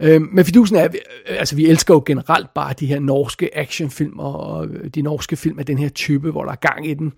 Øh, 0.00 0.22
men 0.22 0.44
fidusen 0.44 0.76
er, 0.76 0.84
øh, 0.84 1.36
altså 1.38 1.56
vi 1.56 1.66
elsker 1.66 1.94
jo 1.94 2.02
generelt 2.06 2.54
bare 2.54 2.74
de 2.80 2.86
her 2.86 3.00
norske 3.00 3.58
actionfilm 3.58 4.18
og 4.18 4.66
øh, 4.66 4.88
de 4.94 5.02
norske 5.02 5.31
film 5.36 5.58
af 5.58 5.66
den 5.66 5.78
her 5.78 5.88
type, 5.88 6.30
hvor 6.30 6.44
der 6.44 6.52
er 6.52 6.56
gang 6.56 6.88
i 6.88 6.94
den. 6.94 7.12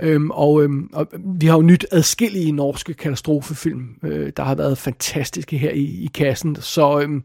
Øhm, 0.00 0.30
og, 0.30 0.62
øhm, 0.62 0.90
og 0.92 1.06
vi 1.40 1.46
har 1.46 1.56
jo 1.56 1.62
nyt 1.62 1.86
adskillige 1.92 2.52
norske 2.52 2.94
katastrofefilm, 2.94 3.88
øh, 4.04 4.32
der 4.36 4.42
har 4.42 4.54
været 4.54 4.78
fantastiske 4.78 5.58
her 5.58 5.70
i, 5.70 5.84
i 5.84 6.10
kassen. 6.14 6.56
Så 6.60 7.00
øhm, 7.00 7.22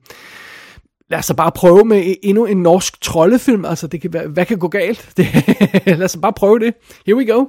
lad 1.09 1.19
os 1.19 1.25
så 1.25 1.33
bare 1.33 1.51
prøve 1.51 1.85
med 1.85 2.01
e-, 2.05 2.19
endnu 2.23 2.45
en 2.45 2.61
norsk 2.61 3.01
troldefilm. 3.01 3.65
Altså, 3.65 3.87
det 3.87 4.01
kan 4.01 4.13
være, 4.13 4.27
hvad 4.27 4.45
kan 4.45 4.59
gå 4.59 4.67
galt? 4.67 5.09
Det, 5.17 5.27
lad 5.85 6.03
os 6.03 6.17
bare 6.21 6.33
prøve 6.33 6.59
det. 6.59 6.73
Here 7.05 7.17
we 7.17 7.25
go. 7.25 7.45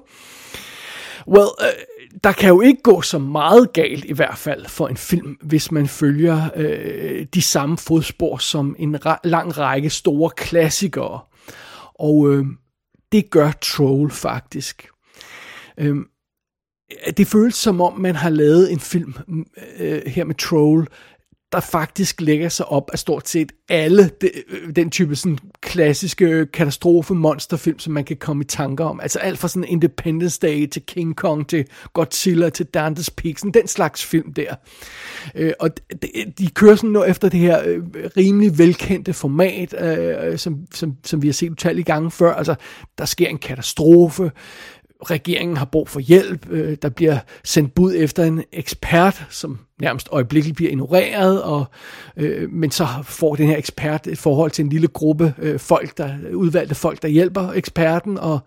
Well, 1.28 1.48
øh, 1.60 2.08
der 2.24 2.32
kan 2.32 2.48
jo 2.48 2.60
ikke 2.60 2.82
gå 2.82 3.02
så 3.02 3.18
meget 3.18 3.72
galt 3.72 4.04
i 4.04 4.12
hvert 4.12 4.38
fald 4.38 4.66
for 4.66 4.88
en 4.88 4.96
film, 4.96 5.36
hvis 5.42 5.72
man 5.72 5.88
følger 5.88 6.48
øh, 6.56 7.26
de 7.34 7.42
samme 7.42 7.78
fodspor 7.78 8.36
som 8.36 8.76
en 8.78 8.96
ra- 8.96 9.20
lang 9.24 9.58
række 9.58 9.90
store 9.90 10.30
klassikere. 10.36 11.20
Og 11.94 12.32
øh, 12.32 12.46
det 13.12 13.30
gør 13.30 13.52
Troll 13.62 14.10
faktisk. 14.10 14.88
Øhm, 15.78 16.06
det 17.16 17.26
føles 17.26 17.54
som 17.54 17.80
om, 17.80 18.00
man 18.00 18.14
har 18.14 18.30
lavet 18.30 18.72
en 18.72 18.80
film 18.80 19.14
øh, 19.78 20.02
her 20.06 20.24
med 20.24 20.34
Troll, 20.34 20.86
der 21.52 21.60
faktisk 21.60 22.20
lægger 22.20 22.48
sig 22.48 22.66
op 22.66 22.90
af 22.92 22.98
stort 22.98 23.28
set 23.28 23.52
alle 23.68 24.10
de, 24.20 24.30
øh, 24.48 24.76
den 24.76 24.90
type 24.90 25.16
sådan 25.16 25.38
klassiske 25.60 26.46
katastrofe 26.46 27.14
monsterfilm, 27.14 27.78
som 27.78 27.92
man 27.92 28.04
kan 28.04 28.16
komme 28.16 28.42
i 28.42 28.46
tanker 28.46 28.84
om. 28.84 29.00
Altså 29.00 29.18
alt 29.18 29.38
fra 29.38 29.48
sådan 29.48 29.64
Independence 29.64 30.40
Day 30.40 30.66
til 30.66 30.82
King 30.82 31.16
Kong 31.16 31.48
til 31.48 31.64
Godzilla 31.92 32.50
til 32.50 32.66
Dante's 32.76 33.08
Peak, 33.16 33.38
sådan 33.38 33.52
den 33.52 33.68
slags 33.68 34.04
film 34.04 34.32
der. 34.32 34.54
Øh, 35.34 35.52
og 35.60 35.70
de, 36.02 36.08
de 36.38 36.50
kører 36.50 36.76
sådan 36.76 36.90
nu 36.90 37.04
efter 37.04 37.28
det 37.28 37.40
her 37.40 37.62
øh, 37.66 37.82
rimelig 38.16 38.58
velkendte 38.58 39.12
format, 39.12 39.74
øh, 39.80 40.32
øh, 40.32 40.38
som, 40.38 40.66
som, 40.74 40.96
som 41.04 41.22
vi 41.22 41.28
har 41.28 41.32
set 41.32 41.50
utallige 41.50 41.84
gange 41.84 42.10
før. 42.10 42.34
Altså 42.34 42.54
der 42.98 43.04
sker 43.04 43.28
en 43.28 43.38
katastrofe, 43.38 44.30
regeringen 45.10 45.56
har 45.56 45.64
brug 45.64 45.88
for 45.88 46.00
hjælp, 46.00 46.50
øh, 46.50 46.76
der 46.82 46.88
bliver 46.88 47.18
sendt 47.44 47.74
bud 47.74 47.94
efter 47.96 48.24
en 48.24 48.44
ekspert, 48.52 49.26
som 49.30 49.58
nærmest 49.80 50.08
øjeblikkeligt 50.12 50.56
bliver 50.56 50.70
ignoreret, 50.70 51.42
og, 51.42 51.64
øh, 52.16 52.52
men 52.52 52.70
så 52.70 52.86
får 53.02 53.34
den 53.34 53.48
her 53.48 53.56
ekspert 53.56 54.06
et 54.06 54.18
forhold 54.18 54.50
til 54.50 54.64
en 54.64 54.68
lille 54.70 54.88
gruppe 54.88 55.34
øh, 55.38 55.58
folk, 55.58 55.98
der 55.98 56.10
udvalgte 56.34 56.74
folk, 56.74 57.02
der 57.02 57.08
hjælper 57.08 57.52
eksperten, 57.52 58.18
og 58.18 58.40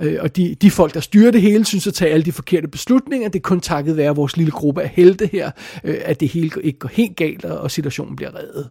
Øh, 0.00 0.18
og 0.20 0.36
de, 0.36 0.56
de 0.62 0.70
folk, 0.70 0.94
der 0.94 1.00
styrer 1.00 1.30
det 1.30 1.42
hele, 1.42 1.64
synes 1.64 1.86
at 1.86 1.94
tage 1.94 2.12
alle 2.12 2.24
de 2.24 2.32
forkerte 2.32 2.68
beslutninger. 2.68 3.28
Det 3.28 3.38
er 3.38 3.42
kun 3.42 3.60
takket 3.60 3.96
være 3.96 4.14
vores 4.14 4.36
lille 4.36 4.52
gruppe 4.52 4.82
af 4.82 4.88
helte 4.88 5.28
her, 5.32 5.50
øh, 5.84 5.96
at 6.04 6.20
det 6.20 6.28
hele 6.28 6.50
ikke 6.62 6.78
går 6.78 6.88
helt 6.92 7.16
galt, 7.16 7.44
og 7.44 7.70
situationen 7.70 8.16
bliver 8.16 8.34
reddet. 8.34 8.68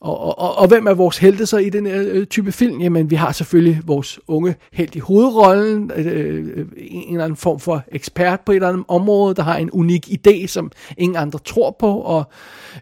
Og, 0.00 0.20
og, 0.20 0.38
og, 0.38 0.58
og 0.58 0.68
hvem 0.68 0.86
er 0.86 0.94
vores 0.94 1.18
helte 1.18 1.46
så 1.46 1.56
i 1.56 1.70
den 1.70 1.86
her 1.86 2.04
øh, 2.06 2.26
type 2.26 2.52
film? 2.52 2.80
Jamen, 2.80 3.10
vi 3.10 3.16
har 3.16 3.32
selvfølgelig 3.32 3.80
vores 3.86 4.20
unge 4.28 4.54
held 4.72 4.96
i 4.96 4.98
hovedrollen, 4.98 5.90
øh, 5.96 6.06
øh, 6.06 6.66
en 6.76 7.12
eller 7.12 7.24
anden 7.24 7.36
form 7.36 7.60
for 7.60 7.84
ekspert 7.92 8.40
på 8.40 8.52
et 8.52 8.56
eller 8.56 8.68
andet 8.68 8.84
område, 8.88 9.34
der 9.34 9.42
har 9.42 9.56
en 9.56 9.70
unik 9.70 10.08
idé, 10.08 10.46
som 10.46 10.70
ingen 10.96 11.16
andre 11.18 11.38
tror 11.38 11.76
på, 11.78 11.98
og 11.98 12.24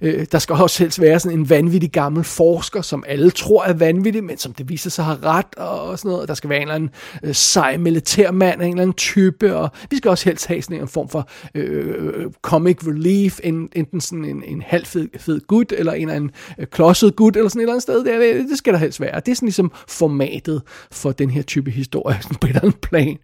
øh, 0.02 0.26
der 0.32 0.38
skal 0.38 0.54
også 0.54 0.82
helst 0.82 1.00
være 1.00 1.20
sådan 1.20 1.38
en 1.38 1.50
vanvittig 1.50 1.90
gammel 1.90 2.24
forsker, 2.24 2.82
som 2.82 3.04
alle 3.06 3.30
tror 3.30 3.64
er 3.64 3.72
vanvittig, 3.72 4.24
men 4.24 4.38
som 4.38 4.52
det 4.52 4.68
viser 4.68 4.90
sig 4.90 5.04
har 5.04 5.24
ret, 5.24 5.54
og, 5.56 5.82
og 5.82 5.98
sådan 5.98 6.10
noget. 6.10 6.28
Der 6.28 6.34
skal 6.34 6.50
være 6.50 6.58
en 6.58 6.62
eller 6.62 6.74
anden 6.74 6.90
øh, 7.22 7.34
sej 7.34 7.76
militærmand 7.76 8.62
en 8.62 8.68
eller 8.68 8.82
anden 8.82 8.94
type, 8.94 9.56
og 9.56 9.70
vi 9.90 9.96
skal 9.96 10.08
også 10.08 10.24
helst 10.24 10.46
have 10.46 10.62
sådan 10.62 10.80
en 10.80 10.88
form 10.88 11.08
for 11.08 11.28
øh, 11.54 12.30
comic 12.42 12.76
relief, 12.86 13.40
enten 13.42 14.00
sådan 14.00 14.24
en, 14.24 14.42
en 14.46 14.62
halv 14.66 14.86
fed, 14.86 15.08
fed 15.18 15.40
gut, 15.40 15.72
eller 15.72 15.92
en 15.92 16.00
eller 16.00 16.14
anden 16.14 16.30
øh, 16.58 16.66
klodset 16.66 17.16
gut, 17.16 17.36
eller 17.36 17.48
sådan 17.48 17.60
et 17.60 17.62
eller 17.62 17.72
andet 17.72 17.82
sted. 17.82 18.04
Det, 18.04 18.34
det, 18.36 18.48
det 18.50 18.58
skal 18.58 18.72
der 18.72 18.78
helst 18.78 19.00
være. 19.00 19.20
Det 19.20 19.32
er 19.32 19.36
sådan 19.36 19.46
ligesom 19.46 19.72
formatet 19.88 20.62
for 20.90 21.12
den 21.12 21.30
her 21.30 21.42
type 21.42 21.70
historie, 21.70 22.18
sådan 22.22 22.36
på 22.40 22.46
et 22.46 22.50
eller 22.50 22.62
andet 22.62 22.80
plan. 22.80 23.18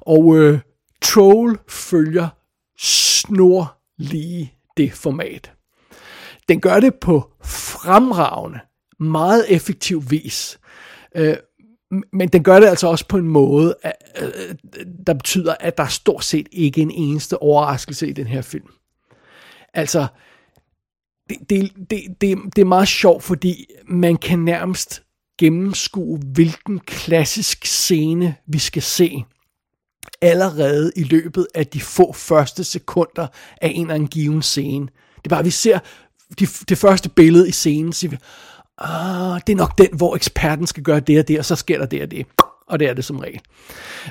Og 0.00 0.36
øh, 0.38 0.58
Troll 1.02 1.58
følger 1.68 2.28
snor 2.78 3.77
lige 3.98 4.52
det 4.76 4.92
format. 4.92 5.52
Den 6.48 6.60
gør 6.60 6.80
det 6.80 6.94
på 6.94 7.32
fremragende, 7.44 8.58
meget 9.00 9.54
effektiv 9.54 10.10
vis. 10.10 10.58
Øh, 11.14 11.36
men 12.12 12.28
den 12.28 12.42
gør 12.42 12.60
det 12.60 12.66
altså 12.66 12.86
også 12.86 13.08
på 13.08 13.16
en 13.16 13.28
måde, 13.28 13.76
øh, 13.84 13.92
øh, 14.22 14.54
der 15.06 15.14
betyder, 15.14 15.54
at 15.60 15.78
der 15.78 15.84
er 15.84 15.88
stort 15.88 16.24
set 16.24 16.48
ikke 16.52 16.80
en 16.80 16.90
eneste 16.90 17.42
overraskelse 17.42 18.08
i 18.08 18.12
den 18.12 18.26
her 18.26 18.42
film. 18.42 18.68
Altså, 19.74 20.06
det, 21.28 21.50
det, 21.50 21.72
det, 21.90 22.02
det, 22.20 22.38
det 22.56 22.62
er 22.62 22.66
meget 22.66 22.88
sjovt, 22.88 23.22
fordi 23.22 23.66
man 23.86 24.16
kan 24.16 24.38
nærmest 24.38 25.02
gennemskue, 25.38 26.18
hvilken 26.18 26.78
klassisk 26.78 27.64
scene 27.64 28.34
vi 28.46 28.58
skal 28.58 28.82
se 28.82 29.24
allerede 30.22 30.92
i 30.96 31.02
løbet 31.02 31.46
af 31.54 31.66
de 31.66 31.80
få 31.80 32.12
første 32.12 32.64
sekunder 32.64 33.26
af 33.62 33.72
en 33.74 33.80
eller 33.80 33.94
anden 33.94 34.08
given 34.08 34.42
scene. 34.42 34.86
Det 35.16 35.24
er 35.24 35.28
bare, 35.28 35.38
at 35.38 35.46
vi 35.46 35.50
ser 35.50 35.78
de, 36.38 36.46
det 36.68 36.78
første 36.78 37.08
billede 37.08 37.48
i 37.48 37.52
scenen, 37.52 37.92
siger 37.92 38.10
vi, 38.10 38.18
ah, 38.78 39.40
det 39.46 39.52
er 39.52 39.56
nok 39.56 39.78
den, 39.78 39.88
hvor 39.92 40.16
eksperten 40.16 40.66
skal 40.66 40.82
gøre 40.82 41.00
det 41.00 41.18
og 41.18 41.28
det, 41.28 41.38
og 41.38 41.44
så 41.44 41.56
sker 41.56 41.78
der 41.78 41.86
det 41.86 42.02
og 42.02 42.10
det. 42.10 42.26
Og 42.66 42.78
det 42.78 42.88
er 42.88 42.94
det 42.94 43.04
som 43.04 43.18
regel. 43.18 43.40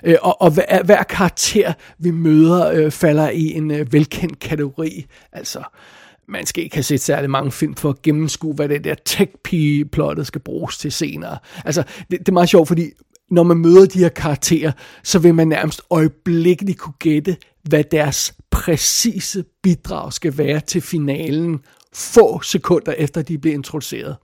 Øh, 0.04 0.16
og, 0.22 0.42
og 0.42 0.51
hver, 0.51 0.84
hver 0.84 1.04
karakter, 1.04 1.74
vi 2.00 2.12
møder, 2.12 2.72
øh, 2.72 2.92
falder 2.92 3.30
i 3.30 3.54
en 3.54 3.72
øh, 3.72 3.94
velkendt 3.94 4.39
kategori. 4.39 5.06
Altså, 5.32 5.63
man 6.27 6.46
skal 6.46 6.63
ikke 6.63 6.75
have 6.75 6.84
set 6.84 7.01
særlig 7.01 7.30
mange 7.30 7.51
film 7.51 7.75
for 7.75 7.89
at 7.89 8.01
gennemskue, 8.01 8.54
hvad 8.54 8.70
det 8.70 8.84
der 8.84 8.96
tech-pige-plottet 9.06 10.27
skal 10.27 10.42
bruges 10.42 10.77
til 10.77 10.92
senere. 10.92 11.38
Altså, 11.66 11.84
det, 12.12 12.20
det 12.20 12.30
er 12.30 12.34
meget 12.34 12.50
sjovt, 12.50 12.68
fordi 12.68 12.89
når 13.32 13.44
man 13.44 13.58
møder 13.58 13.86
de 13.86 14.00
her 14.00 14.10
karakterer, 14.10 14.72
så 15.04 15.20
vil 15.20 15.36
man 15.36 15.48
nærmest 15.48 15.82
øjeblikkeligt 15.90 16.78
kunne 16.78 16.94
gætte, 17.00 17.38
hvad 17.64 17.84
deres 17.84 18.34
præcise 18.52 19.44
bidrag 19.64 20.14
skal 20.14 20.38
være 20.38 20.60
til 20.60 20.82
finalen, 20.82 21.60
få 21.94 22.42
sekunder 22.42 22.92
efter 22.92 23.22
de 23.22 23.38
bliver 23.38 23.56
introduceret. 23.56 24.16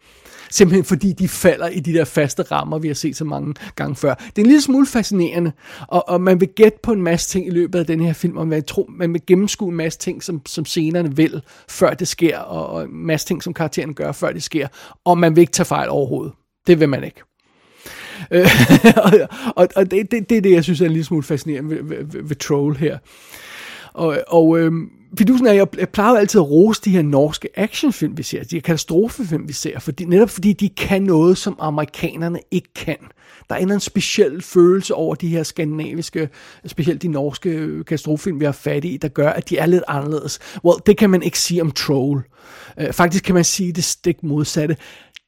Simpelthen 0.52 0.84
fordi 0.84 1.14
de 1.14 1.28
falder 1.28 1.68
i 1.68 1.80
de 1.80 1.94
der 1.94 2.06
faste 2.06 2.44
rammer, 2.44 2.80
vi 2.80 2.88
har 2.88 2.96
set 2.96 3.16
så 3.16 3.26
mange 3.26 3.54
gange 3.76 3.96
før. 3.96 4.14
Det 4.14 4.38
er 4.38 4.42
en 4.42 4.46
lille 4.46 4.62
smule 4.62 4.88
fascinerende, 4.88 5.52
og, 5.88 6.10
og 6.10 6.22
man 6.22 6.40
vil 6.40 6.50
gætte 6.56 6.78
på 6.84 6.92
en 6.92 7.02
masse 7.02 7.30
ting 7.30 7.48
i 7.48 7.50
løbet 7.50 7.80
af 7.80 7.86
den 7.86 8.00
her 8.00 8.14
film, 8.14 8.38
og 8.38 8.48
man, 8.48 8.64
tror, 8.64 8.86
man 8.90 9.14
vil 9.14 9.22
gennemskue 9.28 9.70
en 9.70 9.76
masse 9.76 10.00
ting, 10.00 10.24
som, 10.24 10.42
som 10.46 10.66
scenerne 10.66 11.16
vil, 11.16 11.42
før 11.70 11.94
det 11.94 12.08
sker, 12.08 12.38
og, 12.40 12.68
og 12.68 12.84
en 12.84 13.06
masse 13.06 13.28
ting, 13.28 13.44
som 13.44 13.54
karakteren 13.54 13.94
gør, 13.94 14.12
før 14.12 14.32
det 14.32 14.44
sker, 14.44 14.68
og 15.06 15.18
man 15.18 15.36
vil 15.36 15.42
ikke 15.42 15.52
tage 15.52 15.66
fejl 15.66 15.90
overhovedet. 15.90 16.34
Det 16.68 16.80
vil 16.80 16.90
man 16.90 17.04
ikke. 17.04 17.22
Øh, 18.32 18.48
og 19.56 19.68
og 19.76 19.92
det, 19.92 20.12
det, 20.12 20.30
det 20.30 20.38
er 20.38 20.42
det, 20.42 20.52
jeg 20.52 20.64
synes 20.64 20.82
er 20.82 20.86
en 20.86 20.92
lille 20.92 21.06
smule 21.06 21.24
fascinerende 21.24 21.70
ved, 21.70 22.04
ved, 22.06 22.24
ved 22.24 22.36
Troll 22.36 22.78
her. 22.78 22.98
Og, 23.94 24.18
og 24.28 24.60
øhm, 24.60 24.90
fidusen 25.18 25.48
er, 25.48 25.54
jeg, 25.54 25.68
jeg 25.78 25.90
plejer 25.90 26.16
altid 26.16 26.40
at 26.42 26.50
rose 26.50 26.82
de 26.86 26.90
her 26.90 27.02
norske 27.02 27.50
actionfilm, 27.60 28.18
vi 28.18 28.24
ser, 28.24 28.44
de 28.44 28.56
her 28.56 28.62
katastrofefilm, 28.62 29.48
vi 29.48 29.54
ser, 29.54 29.80
fordi, 29.80 30.06
netop 30.06 30.30
fordi 30.30 30.54
de 30.54 30.70
kan 30.70 31.04
noget, 31.04 31.38
som 31.38 31.56
amerikanerne 31.60 32.40
ikke 32.52 32.74
kan. 32.76 32.98
Der 33.50 33.56
er 33.56 33.60
en 33.60 33.62
eller 33.62 33.74
anden 33.74 33.80
speciel 33.80 34.42
følelse 34.42 34.96
over 34.96 35.16
de 35.16 35.28
her 35.28 35.44
skandinaviske, 35.44 36.30
specielt 36.66 37.02
de 37.02 37.08
norske 37.08 37.50
øh, 37.50 37.86
katastrofefilm, 37.86 38.40
vi 38.40 38.46
har 38.46 38.52
fat 38.52 38.86
i, 38.86 38.98
der 38.98 39.08
gør, 39.08 39.30
at 39.30 39.50
de 39.50 39.58
er 39.58 39.66
lidt 39.66 39.84
anderledes. 39.88 40.40
Well, 40.66 40.82
det 40.86 40.98
kan 40.98 41.10
man 41.10 41.24
ikke 41.24 41.40
sige 41.40 41.62
om 41.62 41.72
Troll. 41.72 42.22
Øh, 42.80 42.94
faktisk 42.94 43.24
kan 43.24 43.36
man 43.36 43.44
sige 43.44 43.72
det 43.72 43.84
stik 43.84 44.24
modsatte. 44.24 44.78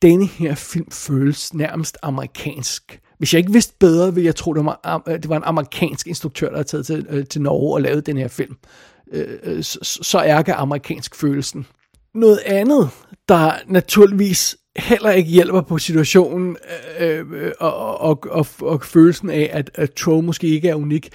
Denne 0.02 0.26
her 0.26 0.56
film 0.56 0.92
føles 0.92 1.54
nærmest 1.54 1.98
amerikansk. 2.04 3.00
Hvis 3.18 3.34
jeg 3.34 3.40
ikke 3.40 3.52
vidste 3.52 3.74
bedre, 3.80 4.14
ville 4.14 4.26
jeg 4.26 4.36
tro, 4.36 4.54
det 4.54 4.66
var, 4.66 5.04
øh, 5.08 5.14
det 5.14 5.30
var 5.30 5.38
en 5.38 5.44
amerikansk 5.46 6.08
instruktør, 6.08 6.48
der 6.48 6.56
havde 6.56 6.68
taget 6.68 6.86
til, 6.86 7.06
øh, 7.10 7.26
til 7.26 7.42
Norge 7.42 7.74
og 7.74 7.82
lavet 7.82 8.06
den 8.06 8.18
her 8.18 8.28
film. 8.28 8.58
Øh, 9.12 9.40
øh 9.44 9.64
så, 9.64 10.00
så 10.02 10.24
ærger 10.24 10.56
amerikansk 10.56 11.16
følelsen. 11.16 11.66
Noget 12.14 12.40
andet, 12.46 12.90
der 13.30 13.52
naturligvis 13.68 14.58
heller 14.78 15.12
ikke 15.12 15.30
hjælper 15.30 15.62
på 15.62 15.78
situationen 15.78 16.58
øh, 17.00 17.26
øh, 17.32 17.52
og, 17.60 18.02
og, 18.02 18.24
og, 18.30 18.48
og 18.62 18.84
følelsen 18.84 19.30
af, 19.30 19.50
at, 19.54 19.72
at 19.74 19.94
Troll 19.94 20.24
måske 20.24 20.48
ikke 20.48 20.70
er 20.70 20.76
unik. 20.76 21.10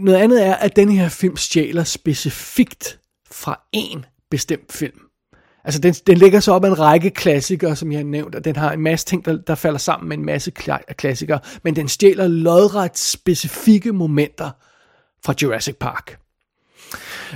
Noget 0.00 0.18
andet 0.18 0.46
er, 0.46 0.54
at 0.54 0.76
den 0.76 0.88
her 0.88 1.08
film 1.08 1.36
stjæler 1.36 1.84
specifikt 1.84 2.98
fra 3.30 3.60
en 3.72 4.04
bestemt 4.30 4.72
film. 4.72 5.00
Altså, 5.64 5.80
den, 5.80 5.94
den 5.94 6.18
ligger 6.18 6.40
så 6.40 6.52
op 6.52 6.64
af 6.64 6.68
en 6.68 6.78
række 6.78 7.10
klassikere, 7.10 7.76
som 7.76 7.92
jeg 7.92 7.98
har 7.98 8.04
nævnt, 8.04 8.34
og 8.34 8.44
den 8.44 8.56
har 8.56 8.72
en 8.72 8.80
masse 8.80 9.06
ting, 9.06 9.24
der, 9.24 9.36
der 9.36 9.54
falder 9.54 9.78
sammen 9.78 10.08
med 10.08 10.18
en 10.18 10.24
masse 10.24 10.50
klassikere, 10.96 11.38
men 11.64 11.76
den 11.76 11.88
stjæler 11.88 12.28
lodret 12.28 12.98
specifikke 12.98 13.92
momenter 13.92 14.50
fra 15.24 15.34
Jurassic 15.42 15.76
Park. 15.80 16.20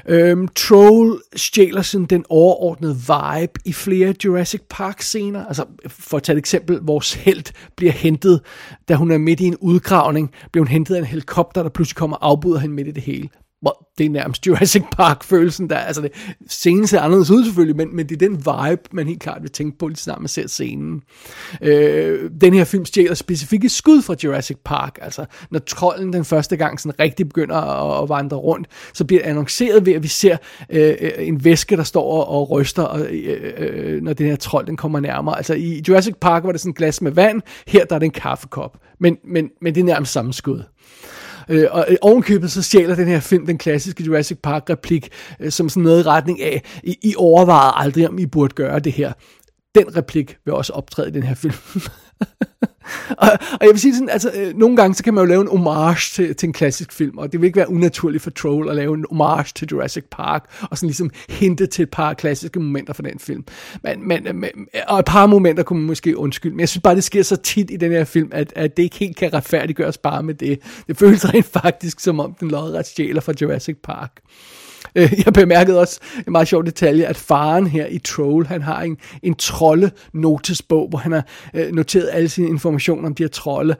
Øhm, 0.06 0.48
Troll 0.48 1.20
stjæler 1.36 1.82
sådan 1.82 2.06
den 2.06 2.24
overordnede 2.28 2.94
vibe 2.94 3.60
i 3.64 3.72
flere 3.72 4.14
Jurassic 4.24 4.60
Park 4.70 5.02
scener. 5.02 5.46
Altså 5.46 5.64
for 5.88 6.16
at 6.16 6.22
tage 6.22 6.34
et 6.34 6.38
eksempel, 6.38 6.78
vores 6.82 7.14
held 7.14 7.52
bliver 7.76 7.92
hentet, 7.92 8.40
da 8.88 8.94
hun 8.94 9.10
er 9.10 9.18
midt 9.18 9.40
i 9.40 9.44
en 9.44 9.56
udgravning, 9.56 10.30
bliver 10.52 10.64
hun 10.64 10.72
hentet 10.72 10.94
af 10.94 10.98
en 10.98 11.04
helikopter, 11.04 11.62
der 11.62 11.70
pludselig 11.70 11.96
kommer 11.96 12.16
og 12.16 12.28
afbryder 12.28 12.58
hende 12.58 12.74
midt 12.74 12.88
i 12.88 12.90
det 12.90 13.02
hele 13.02 13.28
det 13.98 14.06
er 14.06 14.10
nærmest 14.10 14.46
Jurassic 14.46 14.82
Park-følelsen, 14.92 15.70
der, 15.70 15.76
altså 15.76 16.02
det, 16.02 16.12
scenen 16.48 16.86
ser 16.86 17.00
anderledes 17.00 17.30
ud 17.30 17.44
selvfølgelig, 17.44 17.76
men, 17.76 17.96
men 17.96 18.08
det 18.08 18.22
er 18.22 18.28
den 18.28 18.36
vibe, 18.36 18.82
man 18.92 19.06
helt 19.06 19.20
klart 19.20 19.42
vil 19.42 19.50
tænke 19.50 19.78
på, 19.78 19.88
lige 19.88 19.96
snart 19.96 20.20
man 20.20 20.28
ser 20.28 20.46
scenen. 20.46 21.02
Øh, 21.62 22.30
den 22.40 22.54
her 22.54 22.64
film 22.64 22.84
stjæler 22.84 23.14
specifikke 23.14 23.68
skud 23.68 24.02
fra 24.02 24.14
Jurassic 24.24 24.56
Park, 24.64 24.98
altså 25.02 25.24
når 25.50 25.58
trolden 25.58 26.12
den 26.12 26.24
første 26.24 26.56
gang 26.56 26.80
sådan 26.80 27.00
rigtig 27.00 27.28
begynder 27.28 27.56
at, 27.56 28.02
at 28.02 28.08
vandre 28.08 28.36
rundt, 28.36 28.68
så 28.94 29.04
bliver 29.04 29.22
det 29.22 29.28
annonceret 29.28 29.86
ved, 29.86 29.92
at 29.92 30.02
vi 30.02 30.08
ser 30.08 30.36
øh, 30.70 30.94
en 31.18 31.44
væske, 31.44 31.76
der 31.76 31.82
står 31.82 32.12
og, 32.12 32.28
og 32.28 32.50
ryster, 32.50 32.82
og, 32.82 33.00
øh, 33.00 33.52
øh, 33.56 34.02
når 34.02 34.12
den 34.12 34.26
her 34.26 34.36
trold 34.36 34.66
den 34.66 34.76
kommer 34.76 35.00
nærmere. 35.00 35.36
Altså 35.36 35.54
i 35.54 35.82
Jurassic 35.88 36.14
Park 36.20 36.44
var 36.44 36.52
det 36.52 36.60
sådan 36.60 36.70
et 36.70 36.76
glas 36.76 37.02
med 37.02 37.12
vand, 37.12 37.42
her 37.66 37.84
der 37.84 37.94
er 37.94 37.98
det 37.98 38.06
en 38.06 38.12
kaffekop, 38.12 38.78
men, 39.00 39.16
men, 39.24 39.50
men 39.60 39.74
det 39.74 39.80
er 39.80 39.84
nærmest 39.84 40.12
samme 40.12 40.32
skud. 40.32 40.62
Øh, 41.48 41.66
og 41.70 41.86
øh, 41.88 41.96
ovenkøbet 42.02 42.50
så 42.50 42.62
stjæler 42.62 42.94
den 42.94 43.08
her 43.08 43.20
film 43.20 43.46
den 43.46 43.58
klassiske 43.58 44.04
Jurassic 44.04 44.38
Park 44.42 44.70
replik, 44.70 45.08
øh, 45.40 45.50
som 45.50 45.68
sådan 45.68 45.82
noget 45.82 46.04
i 46.04 46.08
retning 46.08 46.42
af, 46.42 46.62
I, 46.82 46.98
I 47.02 47.14
overvejede 47.16 47.72
aldrig, 47.76 48.08
om 48.08 48.18
I 48.18 48.26
burde 48.26 48.54
gøre 48.54 48.78
det 48.78 48.92
her. 48.92 49.12
Den 49.74 49.96
replik 49.96 50.36
vil 50.44 50.54
også 50.54 50.72
optræde 50.72 51.08
i 51.08 51.12
den 51.12 51.22
her 51.22 51.34
film. 51.34 51.54
og, 53.10 53.28
og 53.52 53.58
jeg 53.60 53.70
vil 53.70 53.80
sige 53.80 53.94
sådan, 53.94 54.08
altså, 54.08 54.30
øh, 54.34 54.58
nogle 54.58 54.76
gange 54.76 54.94
så 54.94 55.04
kan 55.04 55.14
man 55.14 55.24
jo 55.24 55.28
lave 55.28 55.40
en 55.40 55.48
homage 55.48 56.12
til, 56.12 56.36
til 56.36 56.46
en 56.46 56.52
klassisk 56.52 56.92
film, 56.92 57.18
og 57.18 57.32
det 57.32 57.40
vil 57.40 57.46
ikke 57.46 57.56
være 57.56 57.70
unaturligt 57.70 58.22
for 58.22 58.30
Troll 58.30 58.68
at 58.68 58.76
lave 58.76 58.94
en 58.94 59.04
homage 59.10 59.52
til 59.54 59.68
Jurassic 59.68 60.04
Park, 60.10 60.44
og 60.70 60.78
sådan 60.78 60.86
ligesom 60.86 61.10
hente 61.28 61.66
til 61.66 61.82
et 61.82 61.90
par 61.90 62.14
klassiske 62.14 62.60
momenter 62.60 62.92
fra 62.92 63.02
den 63.02 63.18
film. 63.18 63.44
Men, 63.82 64.08
men, 64.08 64.26
øh, 64.26 64.34
men, 64.34 64.50
øh, 64.74 64.80
og 64.88 64.98
et 64.98 65.04
par 65.04 65.26
momenter 65.26 65.62
kunne 65.62 65.78
man 65.78 65.86
måske 65.86 66.18
undskylde, 66.18 66.54
men 66.54 66.60
jeg 66.60 66.68
synes 66.68 66.82
bare, 66.82 66.94
det 66.94 67.04
sker 67.04 67.22
så 67.22 67.36
tit 67.36 67.70
i 67.70 67.76
den 67.76 67.92
her 67.92 68.04
film, 68.04 68.28
at, 68.32 68.52
at 68.56 68.76
det 68.76 68.82
ikke 68.82 68.96
helt 68.96 69.16
kan 69.16 69.34
retfærdiggøres 69.34 69.98
bare 69.98 70.22
med 70.22 70.34
det. 70.34 70.60
Det 70.86 70.96
føles 70.96 71.34
rent 71.34 71.46
faktisk, 71.46 72.00
som 72.00 72.20
om 72.20 72.34
den 72.40 72.50
lodret 72.50 72.86
stjæler 72.86 73.20
fra 73.20 73.32
Jurassic 73.40 73.76
Park. 73.82 74.12
Øh, 74.94 75.12
Jeg 75.24 75.32
bemærkede 75.32 75.80
også 75.80 76.00
en 76.26 76.32
meget 76.32 76.48
sjov 76.48 76.64
detalje, 76.64 77.04
at 77.04 77.16
faren 77.16 77.66
her 77.66 77.86
i 77.86 77.98
Troll, 77.98 78.46
han 78.46 78.62
har 78.62 78.82
en, 78.82 78.96
en 79.22 79.34
trolde 79.34 79.90
notesbog, 80.12 80.88
hvor 80.88 80.98
han 80.98 81.12
har 81.12 81.26
øh, 81.54 81.72
noteret 81.72 82.10
alle 82.12 82.28
sine 82.28 82.48
informationer 82.48 83.08
om 83.08 83.14
de 83.14 83.22
her 83.22 83.28
trolde. 83.28 83.76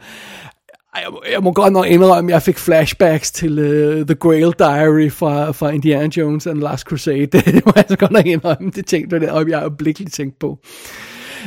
Jeg 0.97 1.09
må, 1.11 1.23
jeg 1.33 1.43
må 1.43 1.53
godt 1.53 1.73
nok 1.73 1.87
indrømme, 1.87 2.31
at 2.31 2.35
jeg 2.35 2.43
fik 2.43 2.59
flashbacks 2.59 3.31
til 3.33 3.59
uh, 3.59 4.07
The 4.07 4.15
Grail 4.15 4.55
Diary 4.59 5.11
fra, 5.11 5.51
fra 5.51 5.71
Indiana 5.71 6.09
Jones 6.17 6.47
and 6.47 6.57
the 6.57 6.65
Last 6.65 6.85
Crusade. 6.85 7.27
Det 7.27 7.67
må 7.67 7.73
jeg 7.75 7.77
altså 7.77 7.97
godt 7.97 8.11
nok 8.11 8.27
indrømme. 8.27 8.71
Det 8.71 8.87
tænkte 8.87 9.17
jeg, 9.17 9.31
og 9.31 9.49
jeg 9.49 9.59
har 9.59 9.63
øjeblikkeligt 9.65 10.13
tænkt 10.15 10.39
på. 10.39 10.59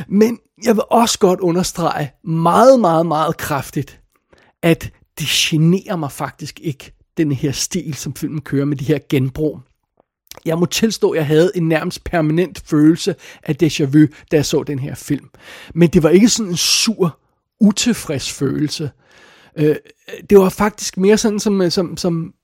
Men 0.08 0.38
jeg 0.64 0.74
vil 0.74 0.82
også 0.90 1.18
godt 1.18 1.40
understrege 1.40 2.10
meget, 2.24 2.80
meget, 2.80 3.06
meget 3.06 3.36
kraftigt, 3.36 4.00
at 4.62 4.90
det 5.18 5.26
generer 5.26 5.96
mig 5.96 6.12
faktisk 6.12 6.60
ikke, 6.62 6.97
den 7.18 7.32
her 7.32 7.52
stil, 7.52 7.94
som 7.94 8.14
filmen 8.14 8.40
kører 8.40 8.64
med 8.64 8.76
de 8.76 8.84
her 8.84 8.98
genbrug. 9.08 9.60
Jeg 10.44 10.58
må 10.58 10.66
tilstå, 10.66 11.10
at 11.10 11.16
jeg 11.16 11.26
havde 11.26 11.50
en 11.54 11.68
nærmest 11.68 12.04
permanent 12.04 12.62
følelse 12.66 13.14
af 13.42 13.56
déjà 13.62 13.84
vu, 13.84 14.06
da 14.30 14.36
jeg 14.36 14.46
så 14.46 14.62
den 14.62 14.78
her 14.78 14.94
film. 14.94 15.28
Men 15.74 15.88
det 15.88 16.02
var 16.02 16.08
ikke 16.08 16.28
sådan 16.28 16.50
en 16.50 16.56
sur, 16.56 17.18
utilfreds 17.60 18.32
følelse. 18.32 18.90
Øh, 19.56 19.76
det 20.30 20.38
var 20.38 20.48
faktisk 20.48 20.96
mere 20.96 21.18
sådan 21.18 21.40
som, 21.40 21.70
som, 21.70 21.96
som 21.96 22.34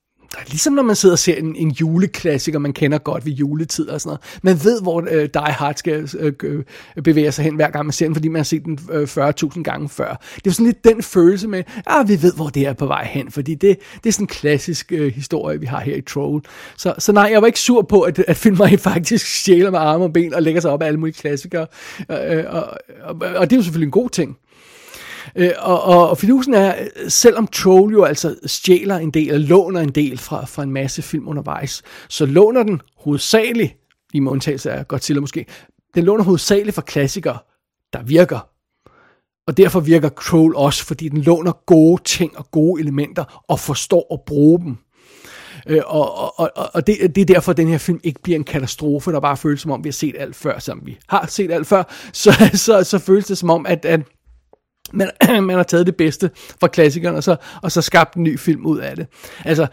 Ligesom 0.46 0.72
når 0.72 0.82
man 0.82 0.96
sidder 0.96 1.14
og 1.14 1.18
ser 1.18 1.36
en, 1.36 1.56
en 1.56 1.70
juleklassiker, 1.70 2.58
man 2.58 2.72
kender 2.72 2.98
godt 2.98 3.26
ved 3.26 3.32
juletid 3.32 3.88
og 3.88 4.00
sådan 4.00 4.08
noget. 4.08 4.40
Man 4.42 4.64
ved, 4.64 4.82
hvor 4.82 5.04
øh, 5.10 5.28
Die 5.34 5.52
Hard 5.52 5.74
skal 5.76 6.10
øh, 6.18 6.32
øh 6.42 6.64
bevæge 7.04 7.32
sig 7.32 7.44
hen, 7.44 7.54
hver 7.54 7.70
gang 7.70 7.86
man 7.86 7.92
ser 7.92 8.06
den, 8.06 8.14
fordi 8.14 8.28
man 8.28 8.38
har 8.38 8.44
set 8.44 8.64
den 8.64 8.78
øh, 8.92 9.02
40.000 9.02 9.62
gange 9.62 9.88
før. 9.88 10.22
Det 10.34 10.46
er 10.46 10.50
sådan 10.50 10.66
lidt 10.66 10.84
den 10.84 11.02
følelse 11.02 11.48
med, 11.48 11.62
ah, 11.86 12.08
vi 12.08 12.22
ved, 12.22 12.34
hvor 12.34 12.48
det 12.48 12.66
er 12.66 12.72
på 12.72 12.86
vej 12.86 13.04
hen, 13.04 13.30
fordi 13.30 13.54
det, 13.54 13.78
det 14.04 14.08
er 14.08 14.12
sådan 14.12 14.24
en 14.24 14.28
klassisk 14.28 14.92
øh, 14.92 15.12
historie, 15.12 15.60
vi 15.60 15.66
har 15.66 15.80
her 15.80 15.96
i 15.96 16.00
Troll. 16.00 16.42
Så, 16.76 16.94
så 16.98 17.12
nej, 17.12 17.28
jeg 17.32 17.40
var 17.40 17.46
ikke 17.46 17.60
sur 17.60 17.82
på, 17.82 18.00
at, 18.00 18.18
at 18.18 18.36
filmen 18.36 18.78
faktisk 18.78 19.26
sjæler 19.26 19.70
med 19.70 19.78
arme 19.78 20.04
og 20.04 20.12
ben 20.12 20.34
og 20.34 20.42
lægger 20.42 20.60
sig 20.60 20.70
op 20.70 20.82
af 20.82 20.86
alle 20.86 21.00
mulige 21.00 21.14
klassikere. 21.14 21.66
Øh, 22.10 22.38
øh 22.38 22.44
og, 22.48 22.78
og, 23.02 23.16
og 23.36 23.50
det 23.50 23.52
er 23.52 23.56
jo 23.56 23.62
selvfølgelig 23.62 23.86
en 23.86 23.90
god 23.90 24.10
ting. 24.10 24.36
Øh, 25.36 25.50
og, 25.58 25.82
og, 25.82 26.10
og 26.10 26.18
fidusen 26.18 26.54
er, 26.54 26.74
selvom 27.08 27.46
Troll 27.46 27.92
jo 27.92 28.04
altså 28.04 28.36
stjæler 28.46 28.96
en 28.96 29.10
del, 29.10 29.30
eller 29.30 29.48
låner 29.48 29.80
en 29.80 29.88
del 29.88 30.18
fra, 30.18 30.44
fra 30.44 30.62
en 30.62 30.70
masse 30.70 31.02
film 31.02 31.28
undervejs, 31.28 31.82
så 32.08 32.26
låner 32.26 32.62
den 32.62 32.80
hovedsageligt, 32.98 33.76
i 34.14 34.20
med 34.20 34.32
undtagelse 34.32 34.72
af 34.72 34.88
Godzilla 34.88 35.20
måske, 35.20 35.46
den 35.94 36.04
låner 36.04 36.24
hovedsageligt 36.24 36.74
fra 36.74 36.82
klassikere, 36.82 37.38
der 37.92 38.02
virker. 38.02 38.48
Og 39.46 39.56
derfor 39.56 39.80
virker 39.80 40.08
Troll 40.08 40.56
også, 40.56 40.84
fordi 40.84 41.08
den 41.08 41.22
låner 41.22 41.52
gode 41.66 42.02
ting 42.02 42.38
og 42.38 42.50
gode 42.50 42.80
elementer, 42.80 43.44
og 43.48 43.60
forstår 43.60 44.14
at 44.14 44.20
bruge 44.26 44.60
dem. 44.60 44.76
Øh, 45.66 45.82
og 45.86 46.38
og, 46.40 46.50
og, 46.56 46.70
og 46.74 46.86
det, 46.86 47.14
det 47.14 47.20
er 47.20 47.24
derfor, 47.24 47.50
at 47.50 47.56
den 47.56 47.68
her 47.68 47.78
film 47.78 48.00
ikke 48.04 48.22
bliver 48.22 48.38
en 48.38 48.44
katastrofe, 48.44 49.12
der 49.12 49.20
bare 49.20 49.36
føles 49.36 49.60
som 49.60 49.70
om, 49.70 49.84
vi 49.84 49.88
har 49.88 49.92
set 49.92 50.14
alt 50.18 50.36
før, 50.36 50.58
som 50.58 50.82
vi 50.84 50.98
har 51.08 51.26
set 51.26 51.52
alt 51.52 51.66
før. 51.66 51.82
Så, 52.12 52.32
så, 52.54 52.84
så 52.84 52.98
føles 52.98 53.26
det 53.26 53.38
som 53.38 53.50
om, 53.50 53.66
at, 53.66 53.84
at 53.84 54.00
man, 54.94 55.10
man 55.46 55.56
har 55.56 55.62
taget 55.62 55.86
det 55.86 55.96
bedste 55.96 56.30
fra 56.60 56.68
klassikeren, 56.68 57.16
og 57.16 57.24
så, 57.24 57.36
og 57.62 57.72
så 57.72 57.82
skabt 57.82 58.14
en 58.14 58.22
ny 58.22 58.38
film 58.38 58.66
ud 58.66 58.78
af 58.78 58.96
det. 58.96 59.06
Altså, 59.44 59.66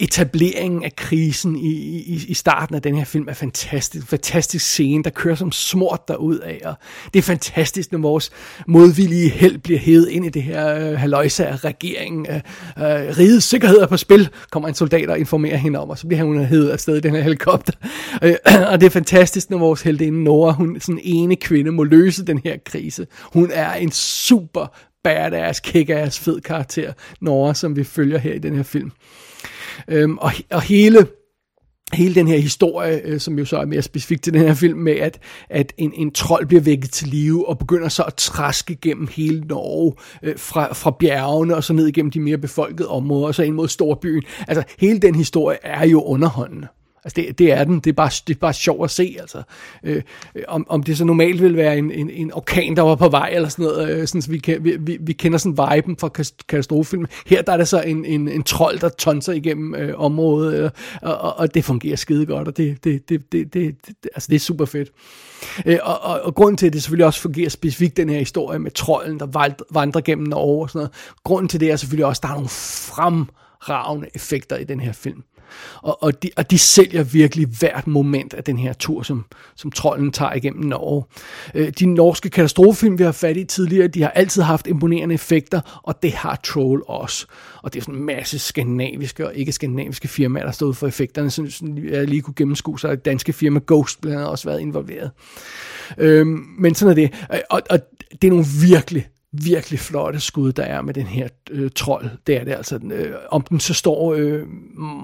etableringen 0.00 0.84
af 0.84 0.96
krisen 0.96 1.56
i, 1.56 1.70
i, 2.06 2.24
i 2.28 2.34
starten 2.34 2.74
af 2.74 2.82
den 2.82 2.96
her 2.96 3.04
film 3.04 3.28
er 3.28 3.34
fantastisk. 3.34 4.06
Fantastisk 4.06 4.64
scene, 4.64 5.04
der 5.04 5.10
kører 5.10 5.34
som 5.34 5.52
smort 5.52 6.08
derud 6.08 6.38
af, 6.38 6.60
og 6.64 6.74
det 7.14 7.18
er 7.18 7.22
fantastisk, 7.22 7.92
når 7.92 7.98
vores 7.98 8.30
modvillige 8.66 9.28
held 9.28 9.58
bliver 9.58 9.78
hævet 9.78 10.08
ind 10.08 10.26
i 10.26 10.28
det 10.28 10.42
her 10.42 10.74
øh, 10.74 10.98
haløjse 10.98 11.46
af 11.46 11.64
regeringen. 11.64 12.26
Øh, 12.30 12.36
øh, 12.36 13.18
rigets 13.18 13.46
sikkerhed 13.46 13.78
er 13.78 13.86
på 13.86 13.96
spil, 13.96 14.28
kommer 14.50 14.68
en 14.68 14.74
soldat 14.74 15.10
og 15.10 15.18
informerer 15.18 15.56
hende 15.56 15.78
om, 15.78 15.90
og 15.90 15.98
så 15.98 16.06
bliver 16.06 16.24
hun 16.24 16.44
hævet 16.44 16.70
afsted 16.70 16.96
i 16.96 17.00
den 17.00 17.14
her 17.14 17.22
helikopter. 17.22 17.72
Øh, 18.22 18.34
og 18.70 18.80
det 18.80 18.86
er 18.86 18.90
fantastisk, 18.90 19.50
når 19.50 19.58
vores 19.58 19.82
heldinde 19.82 20.24
Nora, 20.24 20.52
hun 20.52 20.80
sådan 20.80 21.00
ene 21.02 21.36
kvinde, 21.36 21.72
må 21.72 21.84
løse 21.84 22.26
den 22.26 22.40
her 22.44 22.56
krise. 22.64 23.06
Hun 23.22 23.50
er 23.52 23.74
en 23.74 23.92
super 23.92 24.67
badass, 25.08 25.60
kick-ass, 25.60 26.18
fed 26.18 26.40
karakter, 26.40 26.92
Nora, 27.20 27.54
som 27.54 27.76
vi 27.76 27.84
følger 27.84 28.18
her 28.18 28.34
i 28.34 28.38
den 28.38 28.56
her 28.56 28.62
film. 28.62 28.92
Øhm, 29.88 30.18
og, 30.18 30.32
og 30.50 30.62
hele 30.62 31.06
hele 31.92 32.14
den 32.14 32.28
her 32.28 32.38
historie, 32.38 33.00
øh, 33.04 33.20
som 33.20 33.38
jo 33.38 33.44
så 33.44 33.58
er 33.58 33.64
mere 33.64 33.82
specifikt 33.82 34.22
til 34.22 34.32
den 34.32 34.42
her 34.42 34.54
film, 34.54 34.78
med 34.78 34.92
at, 34.92 35.18
at 35.50 35.72
en, 35.78 35.92
en 35.94 36.10
trold 36.10 36.46
bliver 36.46 36.60
vækket 36.60 36.90
til 36.90 37.08
live 37.08 37.48
og 37.48 37.58
begynder 37.58 37.88
så 37.88 38.02
at 38.02 38.14
traske 38.14 38.76
gennem 38.76 39.08
hele 39.10 39.40
Norge, 39.40 39.92
øh, 40.22 40.34
fra, 40.36 40.74
fra 40.74 40.96
bjergene 40.98 41.56
og 41.56 41.64
så 41.64 41.72
ned 41.72 41.86
igennem 41.86 42.10
de 42.10 42.20
mere 42.20 42.38
befolkede 42.38 42.88
områder, 42.88 43.26
og 43.26 43.34
så 43.34 43.42
ind 43.42 43.54
mod 43.54 43.68
storbyen. 43.68 44.22
Altså, 44.48 44.64
hele 44.78 44.98
den 44.98 45.14
historie 45.14 45.58
er 45.62 45.86
jo 45.86 46.02
underholdende. 46.02 46.66
Altså 47.04 47.14
det, 47.16 47.38
det 47.38 47.52
er 47.52 47.64
den, 47.64 47.80
det 47.80 47.86
er 47.86 47.94
bare, 47.94 48.10
det 48.26 48.34
er 48.34 48.38
bare 48.38 48.52
sjovt 48.52 48.84
at 48.84 48.90
se, 48.90 49.16
altså. 49.20 49.42
Øh, 49.82 50.02
øh, 50.34 50.42
om, 50.48 50.66
om 50.68 50.82
det 50.82 50.98
så 50.98 51.04
normalt 51.04 51.42
vil 51.42 51.56
være 51.56 51.78
en, 51.78 51.90
en, 51.90 52.10
en 52.10 52.32
orkan, 52.34 52.76
der 52.76 52.82
var 52.82 52.94
på 52.94 53.08
vej, 53.08 53.30
eller 53.34 53.48
sådan 53.48 53.64
noget, 53.64 53.90
øh, 53.90 54.06
sådan, 54.06 54.22
så 54.22 54.30
vi, 54.30 54.38
kan, 54.38 54.64
vi, 54.64 54.76
vi, 54.80 54.98
vi 55.00 55.12
kender 55.12 55.38
sådan 55.38 55.74
viben 55.74 55.96
fra 55.96 56.08
katastrofefilm. 56.48 57.06
Her 57.26 57.42
der 57.42 57.52
er 57.52 57.56
det 57.56 57.68
så 57.68 57.80
en, 57.80 58.04
en, 58.04 58.28
en 58.28 58.42
trold, 58.42 58.78
der 58.78 58.88
tonser 58.88 59.32
igennem 59.32 59.74
øh, 59.74 59.94
området, 60.00 60.64
øh, 60.64 60.70
og, 61.02 61.38
og 61.38 61.54
det 61.54 61.64
fungerer 61.64 61.96
skide 61.96 62.26
godt, 62.26 62.48
og 62.48 62.56
det, 62.56 62.84
det, 62.84 63.08
det, 63.08 63.32
det, 63.32 63.54
det, 63.54 63.74
det, 63.86 63.96
altså 64.14 64.26
det 64.30 64.34
er 64.36 64.40
super 64.40 64.64
fedt. 64.64 64.88
Øh, 65.66 65.78
og, 65.82 66.02
og, 66.02 66.20
og 66.20 66.34
grunden 66.34 66.56
til, 66.56 66.66
at 66.66 66.72
det 66.72 66.82
selvfølgelig 66.82 67.06
også 67.06 67.20
fungerer 67.20 67.48
specifikt, 67.48 67.96
den 67.96 68.08
her 68.08 68.18
historie 68.18 68.58
med 68.58 68.70
trolden, 68.70 69.20
der 69.20 69.54
vandrer 69.70 70.00
gennem 70.00 70.26
Norge 70.26 70.62
og 70.62 70.70
sådan 70.70 70.78
noget, 70.78 70.92
grunden 71.24 71.48
til 71.48 71.60
det 71.60 71.70
er 71.70 71.76
selvfølgelig 71.76 72.06
også, 72.06 72.20
at 72.20 72.22
der 72.22 72.28
er 72.28 72.34
nogle 72.34 72.48
fremragende 72.48 74.08
effekter 74.14 74.56
i 74.56 74.64
den 74.64 74.80
her 74.80 74.92
film. 74.92 75.22
Og, 75.82 76.02
og, 76.02 76.22
de, 76.22 76.30
og 76.36 76.50
de 76.50 76.58
sælger 76.58 77.02
virkelig 77.02 77.46
hvert 77.58 77.86
moment 77.86 78.34
af 78.34 78.44
den 78.44 78.58
her 78.58 78.72
tur, 78.72 79.02
som, 79.02 79.24
som 79.56 79.70
trolden 79.70 80.12
tager 80.12 80.32
igennem 80.32 80.64
Norge. 80.64 81.04
Øh, 81.54 81.70
de 81.78 81.86
norske 81.86 82.30
katastrofefilm, 82.30 82.98
vi 82.98 83.04
har 83.04 83.12
fat 83.12 83.36
i 83.36 83.44
tidligere, 83.44 83.88
de 83.88 84.02
har 84.02 84.10
altid 84.10 84.42
haft 84.42 84.66
imponerende 84.66 85.14
effekter, 85.14 85.80
og 85.82 86.02
det 86.02 86.12
har 86.12 86.40
Troll 86.44 86.82
også. 86.86 87.26
Og 87.62 87.72
det 87.72 87.80
er 87.80 87.84
sådan 87.84 87.94
en 87.94 88.06
masse 88.06 88.38
skandinaviske 88.38 89.26
og 89.26 89.34
ikke 89.34 89.52
skandinaviske 89.52 90.08
firmaer, 90.08 90.44
der 90.44 90.52
stod 90.52 90.74
for 90.74 90.86
effekterne, 90.86 91.30
så 91.30 91.72
jeg 91.90 92.08
lige 92.08 92.22
kunne 92.22 92.34
gennemskue, 92.34 92.80
så 92.80 92.94
danske 92.94 93.32
firma 93.32 93.60
Ghost 93.66 94.00
blandt 94.00 94.16
andet 94.18 94.30
også 94.30 94.48
været 94.48 94.60
involveret. 94.60 95.10
Øhm, 95.98 96.46
men 96.58 96.74
sådan 96.74 96.90
er 96.90 96.94
det. 96.94 97.14
Øh, 97.32 97.40
og, 97.50 97.62
og 97.70 97.78
det 98.22 98.28
er 98.28 98.32
nogle 98.32 98.46
virkelig 98.62 99.08
virkelig 99.32 99.78
flotte 99.80 100.20
skud, 100.20 100.52
der 100.52 100.62
er 100.62 100.82
med 100.82 100.94
den 100.94 101.06
her 101.06 101.28
øh, 101.50 101.70
trold. 101.74 102.08
Det 102.26 102.36
er 102.36 102.44
det 102.44 102.52
altså. 102.52 102.80
Øh, 102.92 103.14
om 103.30 103.42
den 103.42 103.60
så 103.60 103.74
står 103.74 104.14
øh, 104.14 104.42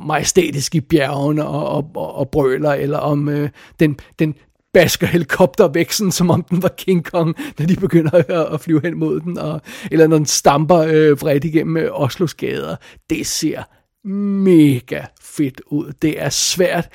majestætisk 0.06 0.74
i 0.74 0.80
bjergene 0.80 1.46
og, 1.46 1.68
og, 1.68 1.90
og, 1.94 2.14
og 2.14 2.28
brøler, 2.28 2.72
eller 2.72 2.98
om 2.98 3.28
øh, 3.28 3.50
den, 3.80 3.98
den 4.18 4.34
basker 4.72 5.06
helikoptervæksten, 5.06 6.12
som 6.12 6.30
om 6.30 6.42
den 6.42 6.62
var 6.62 6.68
King 6.78 7.04
Kong, 7.04 7.34
når 7.58 7.66
de 7.66 7.76
begynder 7.76 8.10
at, 8.12 8.54
at 8.54 8.60
flyve 8.60 8.80
hen 8.84 8.98
mod 8.98 9.20
den, 9.20 9.38
og, 9.38 9.60
eller 9.90 10.06
når 10.06 10.16
den 10.16 10.26
stamper 10.26 10.78
øh, 10.78 11.20
vredt 11.20 11.44
igennem 11.44 11.76
øh, 11.76 11.88
Oslos 11.92 12.34
gader. 12.34 12.76
Det 13.10 13.26
ser 13.26 13.62
mega 14.08 15.02
fedt 15.20 15.60
ud. 15.66 15.92
Det 16.02 16.22
er 16.22 16.28
svært 16.28 16.88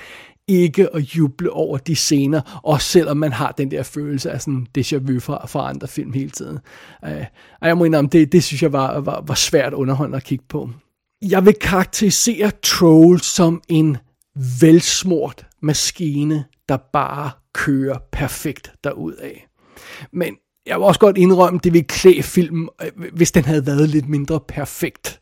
ikke 0.49 0.95
at 0.95 1.01
juble 1.01 1.51
over 1.51 1.77
de 1.77 1.95
scener, 1.95 2.62
også 2.63 2.88
selvom 2.88 3.17
man 3.17 3.33
har 3.33 3.51
den 3.51 3.71
der 3.71 3.83
følelse 3.83 4.31
af 4.31 4.41
sådan 4.41 4.67
déjà 4.77 4.97
vu 4.97 5.19
fra, 5.19 5.47
fra 5.47 5.69
andre 5.69 5.88
film 5.88 6.13
hele 6.13 6.29
tiden. 6.29 6.59
Uh, 7.03 7.23
og 7.62 7.67
jeg 7.67 7.77
må 7.77 7.83
indrømme, 7.83 8.09
det, 8.12 8.31
det 8.31 8.43
synes 8.43 8.63
jeg 8.63 8.73
var, 8.73 8.99
var, 8.99 9.23
var 9.27 9.35
svært 9.35 9.73
underholdende 9.73 10.17
at 10.17 10.23
kigge 10.23 10.45
på. 10.49 10.69
Jeg 11.21 11.45
vil 11.45 11.53
karakterisere 11.62 12.51
Troll 12.63 13.19
som 13.19 13.62
en 13.67 13.97
velsmurt 14.62 15.47
maskine, 15.62 16.45
der 16.69 16.77
bare 16.93 17.31
kører 17.53 17.97
perfekt 18.12 18.71
af. 19.19 19.47
Men 20.13 20.35
jeg 20.65 20.77
vil 20.77 20.85
også 20.85 20.99
godt 20.99 21.17
indrømme, 21.17 21.59
det 21.63 21.73
ville 21.73 21.88
klæde 21.88 22.23
filmen, 22.23 22.69
øh, 22.81 22.91
hvis 23.13 23.31
den 23.31 23.45
havde 23.45 23.65
været 23.65 23.89
lidt 23.89 24.09
mindre 24.09 24.39
perfekt. 24.39 25.19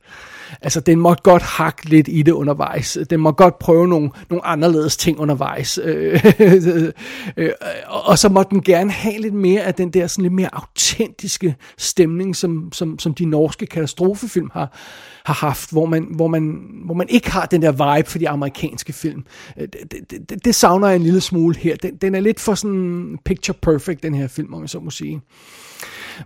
Altså, 0.61 0.79
den 0.79 0.99
måtte 0.99 1.23
godt 1.23 1.41
hakke 1.41 1.89
lidt 1.89 2.07
i 2.11 2.21
det 2.21 2.31
undervejs. 2.31 2.97
Den 3.09 3.19
må 3.19 3.31
godt 3.31 3.59
prøve 3.59 3.87
nogle, 3.87 4.09
nogle 4.29 4.45
anderledes 4.45 4.97
ting 4.97 5.19
undervejs. 5.19 5.79
Øh, 5.83 6.25
øh, 7.37 7.49
og 7.87 8.17
så 8.17 8.29
måtte 8.29 8.49
den 8.49 8.61
gerne 8.61 8.91
have 8.91 9.21
lidt 9.21 9.33
mere 9.33 9.61
af 9.61 9.73
den 9.73 9.89
der 9.89 10.07
sådan 10.07 10.23
lidt 10.23 10.33
mere 10.33 10.49
autentiske 10.53 11.55
stemning, 11.77 12.35
som, 12.35 12.69
som, 12.73 12.99
som 12.99 13.13
de 13.13 13.25
norske 13.25 13.65
katastrofefilm 13.65 14.49
har, 14.53 14.77
har 15.25 15.33
haft, 15.33 15.71
hvor 15.71 15.85
man, 15.85 16.07
hvor, 16.15 16.27
man, 16.27 16.59
hvor 16.85 16.93
man 16.93 17.09
ikke 17.09 17.31
har 17.31 17.45
den 17.45 17.61
der 17.61 17.95
vibe 17.95 18.09
for 18.09 18.19
de 18.19 18.29
amerikanske 18.29 18.93
film. 18.93 19.23
Øh, 19.57 19.67
det, 19.67 20.09
det, 20.09 20.29
det, 20.29 20.45
det 20.45 20.55
savner 20.55 20.87
jeg 20.87 20.95
en 20.95 21.03
lille 21.03 21.21
smule 21.21 21.55
her. 21.55 21.75
Den, 21.75 21.95
den 21.95 22.15
er 22.15 22.19
lidt 22.19 22.39
for 22.39 22.55
sådan 22.55 23.19
picture 23.25 23.57
perfect, 23.61 24.03
den 24.03 24.13
her 24.13 24.27
film, 24.27 24.53
om 24.53 24.61
jeg 24.61 24.69
så 24.69 24.79
må 24.79 24.89
sige. 24.89 25.21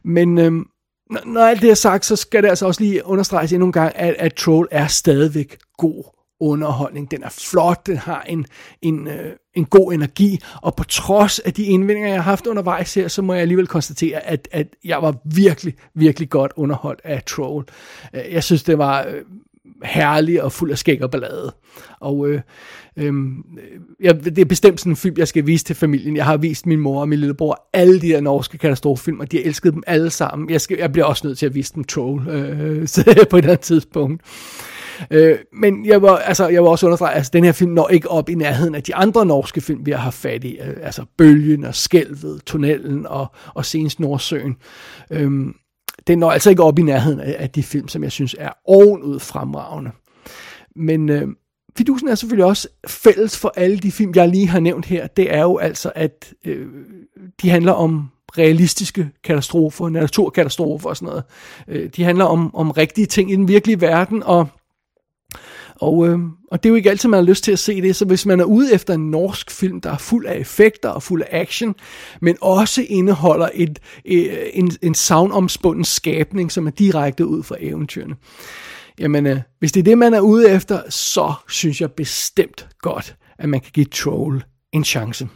Men, 0.04 0.38
øhm, 0.38 0.66
når, 1.12 1.22
når 1.26 1.42
alt 1.42 1.62
det 1.62 1.70
er 1.70 1.76
sagt, 1.76 2.06
så 2.06 2.16
skal 2.16 2.44
det 2.44 2.50
altså 2.50 2.66
også 2.66 2.82
lige 2.82 3.06
understreges 3.06 3.54
endnu 3.54 3.66
en 3.66 3.72
gang, 3.72 3.92
at, 3.96 4.16
at 4.20 4.34
Troll 4.34 4.68
er 4.72 4.88
stadigvæk 4.88 5.58
god 5.78 6.04
underholdning. 6.40 7.12
Den 7.12 7.24
er 7.24 7.30
flot, 7.30 7.88
den 7.88 7.98
har 7.98 8.22
en, 8.22 8.46
en, 8.82 9.08
øh, 9.08 9.34
en 9.54 9.66
god 9.66 9.94
energi, 9.94 10.40
og 10.62 10.76
på 10.76 10.84
trods 10.84 11.40
af 11.40 11.54
de 11.54 11.64
indvendinger, 11.64 12.10
jeg 12.10 12.24
har 12.24 12.32
haft 12.32 12.48
undervejs 12.48 12.94
her, 12.94 13.08
så 13.08 13.22
må 13.22 13.34
jeg 13.34 13.42
alligevel 13.42 13.68
konstatere, 13.68 14.20
at, 14.20 14.48
at 14.52 14.68
jeg 14.86 15.02
var 15.02 15.16
virkelig, 15.26 15.74
virkelig 15.96 16.30
godt 16.30 16.52
underholdt 16.56 17.02
af 17.04 17.24
Troll. 17.24 17.66
Øh, 18.14 18.34
jeg 18.34 18.44
synes, 18.44 18.64
det 18.64 18.78
var 18.78 19.06
øh, 19.08 19.22
herlig 19.84 20.44
og 20.44 20.52
fuld 20.52 20.72
af 20.72 20.78
skæg 20.78 21.04
og 21.04 21.12
ballade. 21.12 21.54
Og 22.00 22.30
øh, 22.30 22.42
øh, 22.98 23.14
ja, 24.04 24.12
det 24.12 24.40
er 24.40 24.46
bestemt 24.46 24.80
sådan 24.80 24.92
en 24.92 24.96
film, 24.96 25.16
jeg 25.18 25.28
skal 25.28 25.48
vise 25.48 25.66
til 25.66 25.76
familien. 25.76 26.16
Jeg 26.16 26.26
har 26.26 26.38
vist 26.38 26.66
min 26.66 26.80
mor 26.80 27.02
og 27.02 27.10
min 27.10 27.20
lillebror 27.20 27.70
alle 27.74 28.02
de 28.02 28.08
der 28.08 28.22
norske 28.22 28.58
katastrofefilm, 28.58 29.20
og 29.20 29.32
de 29.32 29.38
har 29.38 29.44
elsket 29.44 29.74
dem 29.74 29.84
alle 29.88 30.10
sammen. 30.10 30.50
Jeg, 30.50 30.62
skal, 30.62 30.78
jeg 30.78 30.92
bliver 30.92 31.06
også 31.06 31.28
nødt 31.28 31.38
til 31.38 31.46
at 31.46 31.56
vise 31.56 31.74
dem 31.76 31.84
Troll 31.84 32.30
øh, 32.30 32.88
på 33.30 33.38
et 33.38 33.46
andet 33.46 33.60
tidspunkt. 33.60 34.22
Øh, 35.12 35.38
men 35.54 35.86
jeg 35.86 36.02
var, 36.02 36.18
altså, 36.18 36.48
jeg 36.48 36.64
var 36.64 36.70
også 36.70 36.86
understrege, 36.86 37.12
at 37.12 37.18
altså, 37.18 37.30
den 37.34 37.44
her 37.44 37.52
film 37.52 37.72
når 37.72 37.88
ikke 37.88 38.12
op 38.12 38.30
i 38.30 38.36
nærheden 38.36 38.76
af 38.76 38.84
de 38.84 38.96
andre 38.96 39.26
norske 39.26 39.62
film, 39.62 39.86
vi 39.86 39.92
har 39.92 39.98
haft 39.98 40.16
fat 40.16 40.44
i. 40.44 40.58
Øh, 40.58 40.74
altså 40.82 41.06
Bølgen 41.18 41.66
og 41.66 41.76
Skælvet, 41.76 42.42
Tunnelen 42.46 43.08
og, 43.08 43.28
og 43.54 43.66
senest 43.66 44.00
Nordsøen. 44.00 44.56
Øh, 45.12 45.32
den 46.08 46.20
når 46.20 46.32
altså 46.32 46.50
ikke 46.50 46.64
op 46.64 46.80
i 46.80 46.82
nærheden 46.82 47.20
af, 47.20 47.36
af 47.40 47.50
de 47.50 47.64
film, 47.64 47.88
som 47.88 48.04
jeg 48.04 48.12
synes 48.12 48.36
er 48.40 48.50
ovenud 48.66 49.20
fremragende. 49.20 49.92
Men 50.76 51.10
øh, 51.10 51.28
fidusen 51.78 52.08
er 52.08 52.16
selvfølgelig 52.16 52.46
også 52.46 52.68
fælles 52.88 53.38
for 53.38 53.54
alle 53.56 53.78
de 53.78 53.92
film, 53.92 54.12
jeg 54.16 54.30
lige 54.30 54.48
har 54.48 54.60
nævnt 54.60 54.86
her. 54.86 55.08
Det 55.08 55.34
er 55.34 55.42
jo 55.42 55.58
altså, 55.58 55.92
at 55.96 56.34
øh, 56.46 56.68
de 57.42 57.50
handler 57.50 57.72
om 57.72 58.10
realistiske 58.38 59.10
katastrofer, 59.24 59.90
naturkatastrofer 59.90 60.90
og 60.90 60.98
sådan 60.98 61.06
noget. 61.06 61.24
Øh, 61.68 61.90
de 61.96 62.04
handler 62.04 62.26
om, 62.26 62.56
om 62.56 62.72
rigtige 62.72 63.08
ting 63.08 63.32
i 63.32 63.36
den 63.36 63.48
virkelige 63.48 63.82
verden, 63.82 64.24
og 64.24 64.48
og, 65.82 66.08
øh, 66.08 66.20
og 66.52 66.64
det 66.64 66.70
er 66.70 66.72
jo 66.72 66.76
ikke 66.76 66.90
altid, 66.90 67.10
man 67.10 67.18
har 67.18 67.26
lyst 67.26 67.44
til 67.44 67.52
at 67.52 67.60
se 67.60 67.82
det, 67.82 67.96
så 67.96 68.06
hvis 68.06 68.26
man 68.26 68.40
er 68.40 68.44
ude 68.44 68.74
efter 68.74 68.94
en 68.94 69.12
norsk 69.12 69.52
film, 69.52 69.82
der 69.82 69.92
er 69.92 69.98
fuld 69.98 70.26
af 70.26 70.38
effekter 70.38 70.90
og 70.90 71.04
fuld 71.04 71.22
af 71.22 71.42
action, 71.42 71.76
men 72.22 72.38
også 72.42 72.86
indeholder 72.90 73.50
et, 73.54 73.80
øh, 74.06 74.38
en, 74.54 74.72
en 74.82 74.96
savnomspunden 74.96 75.86
skabning, 75.86 76.52
som 76.52 76.68
er 76.68 76.72
direkte 76.72 77.26
ud 77.26 77.44
fra 77.44 77.56
eventyrene, 77.60 78.16
jamen 79.00 79.28
øh, 79.28 79.40
hvis 79.60 79.72
det 79.72 79.80
er 79.80 79.84
det, 79.84 79.98
man 79.98 80.14
er 80.14 80.20
ude 80.20 80.50
efter, 80.50 80.82
så 80.90 81.34
synes 81.50 81.82
jeg 81.82 81.92
bestemt 81.92 82.68
godt, 82.82 83.16
at 83.40 83.50
man 83.50 83.60
kan 83.60 83.72
give 83.74 83.86
Troll 83.86 84.44
en 84.74 84.84
chance. 84.84 85.28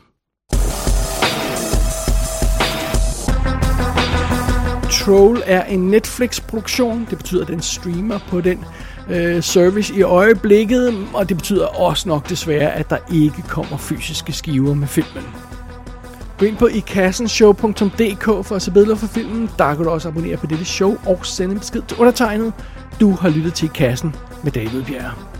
Troll 4.91 5.41
er 5.45 5.63
en 5.63 5.79
Netflix-produktion. 5.79 7.07
Det 7.09 7.17
betyder, 7.17 7.41
at 7.41 7.47
den 7.47 7.61
streamer 7.61 8.19
på 8.29 8.41
den 8.41 8.65
øh, 9.09 9.43
service 9.43 9.93
i 9.93 10.01
øjeblikket, 10.01 11.07
og 11.13 11.29
det 11.29 11.37
betyder 11.37 11.65
også 11.65 12.09
nok 12.09 12.29
desværre, 12.29 12.73
at 12.73 12.89
der 12.89 12.97
ikke 13.13 13.41
kommer 13.47 13.77
fysiske 13.77 14.33
skiver 14.33 14.73
med 14.73 14.87
filmen. 14.87 15.23
Gå 16.37 16.45
ind 16.45 16.57
på 16.57 16.67
ikassenshow.dk 16.67 18.45
for 18.45 18.55
at 18.55 18.61
se 18.61 18.71
billeder 18.71 18.95
for 18.95 19.07
filmen. 19.07 19.49
Der 19.57 19.75
kan 19.75 19.83
du 19.83 19.89
også 19.89 20.07
abonnere 20.07 20.37
på 20.37 20.45
dette 20.45 20.65
show 20.65 20.97
og 21.05 21.25
sende 21.25 21.53
en 21.53 21.59
besked 21.59 21.81
til 21.87 21.97
undertegnet. 21.97 22.53
Du 22.99 23.11
har 23.11 23.29
lyttet 23.29 23.53
til 23.53 23.65
I 23.65 23.71
Kassen 23.75 24.15
med 24.43 24.51
David 24.51 24.83
Bjerre. 24.83 25.34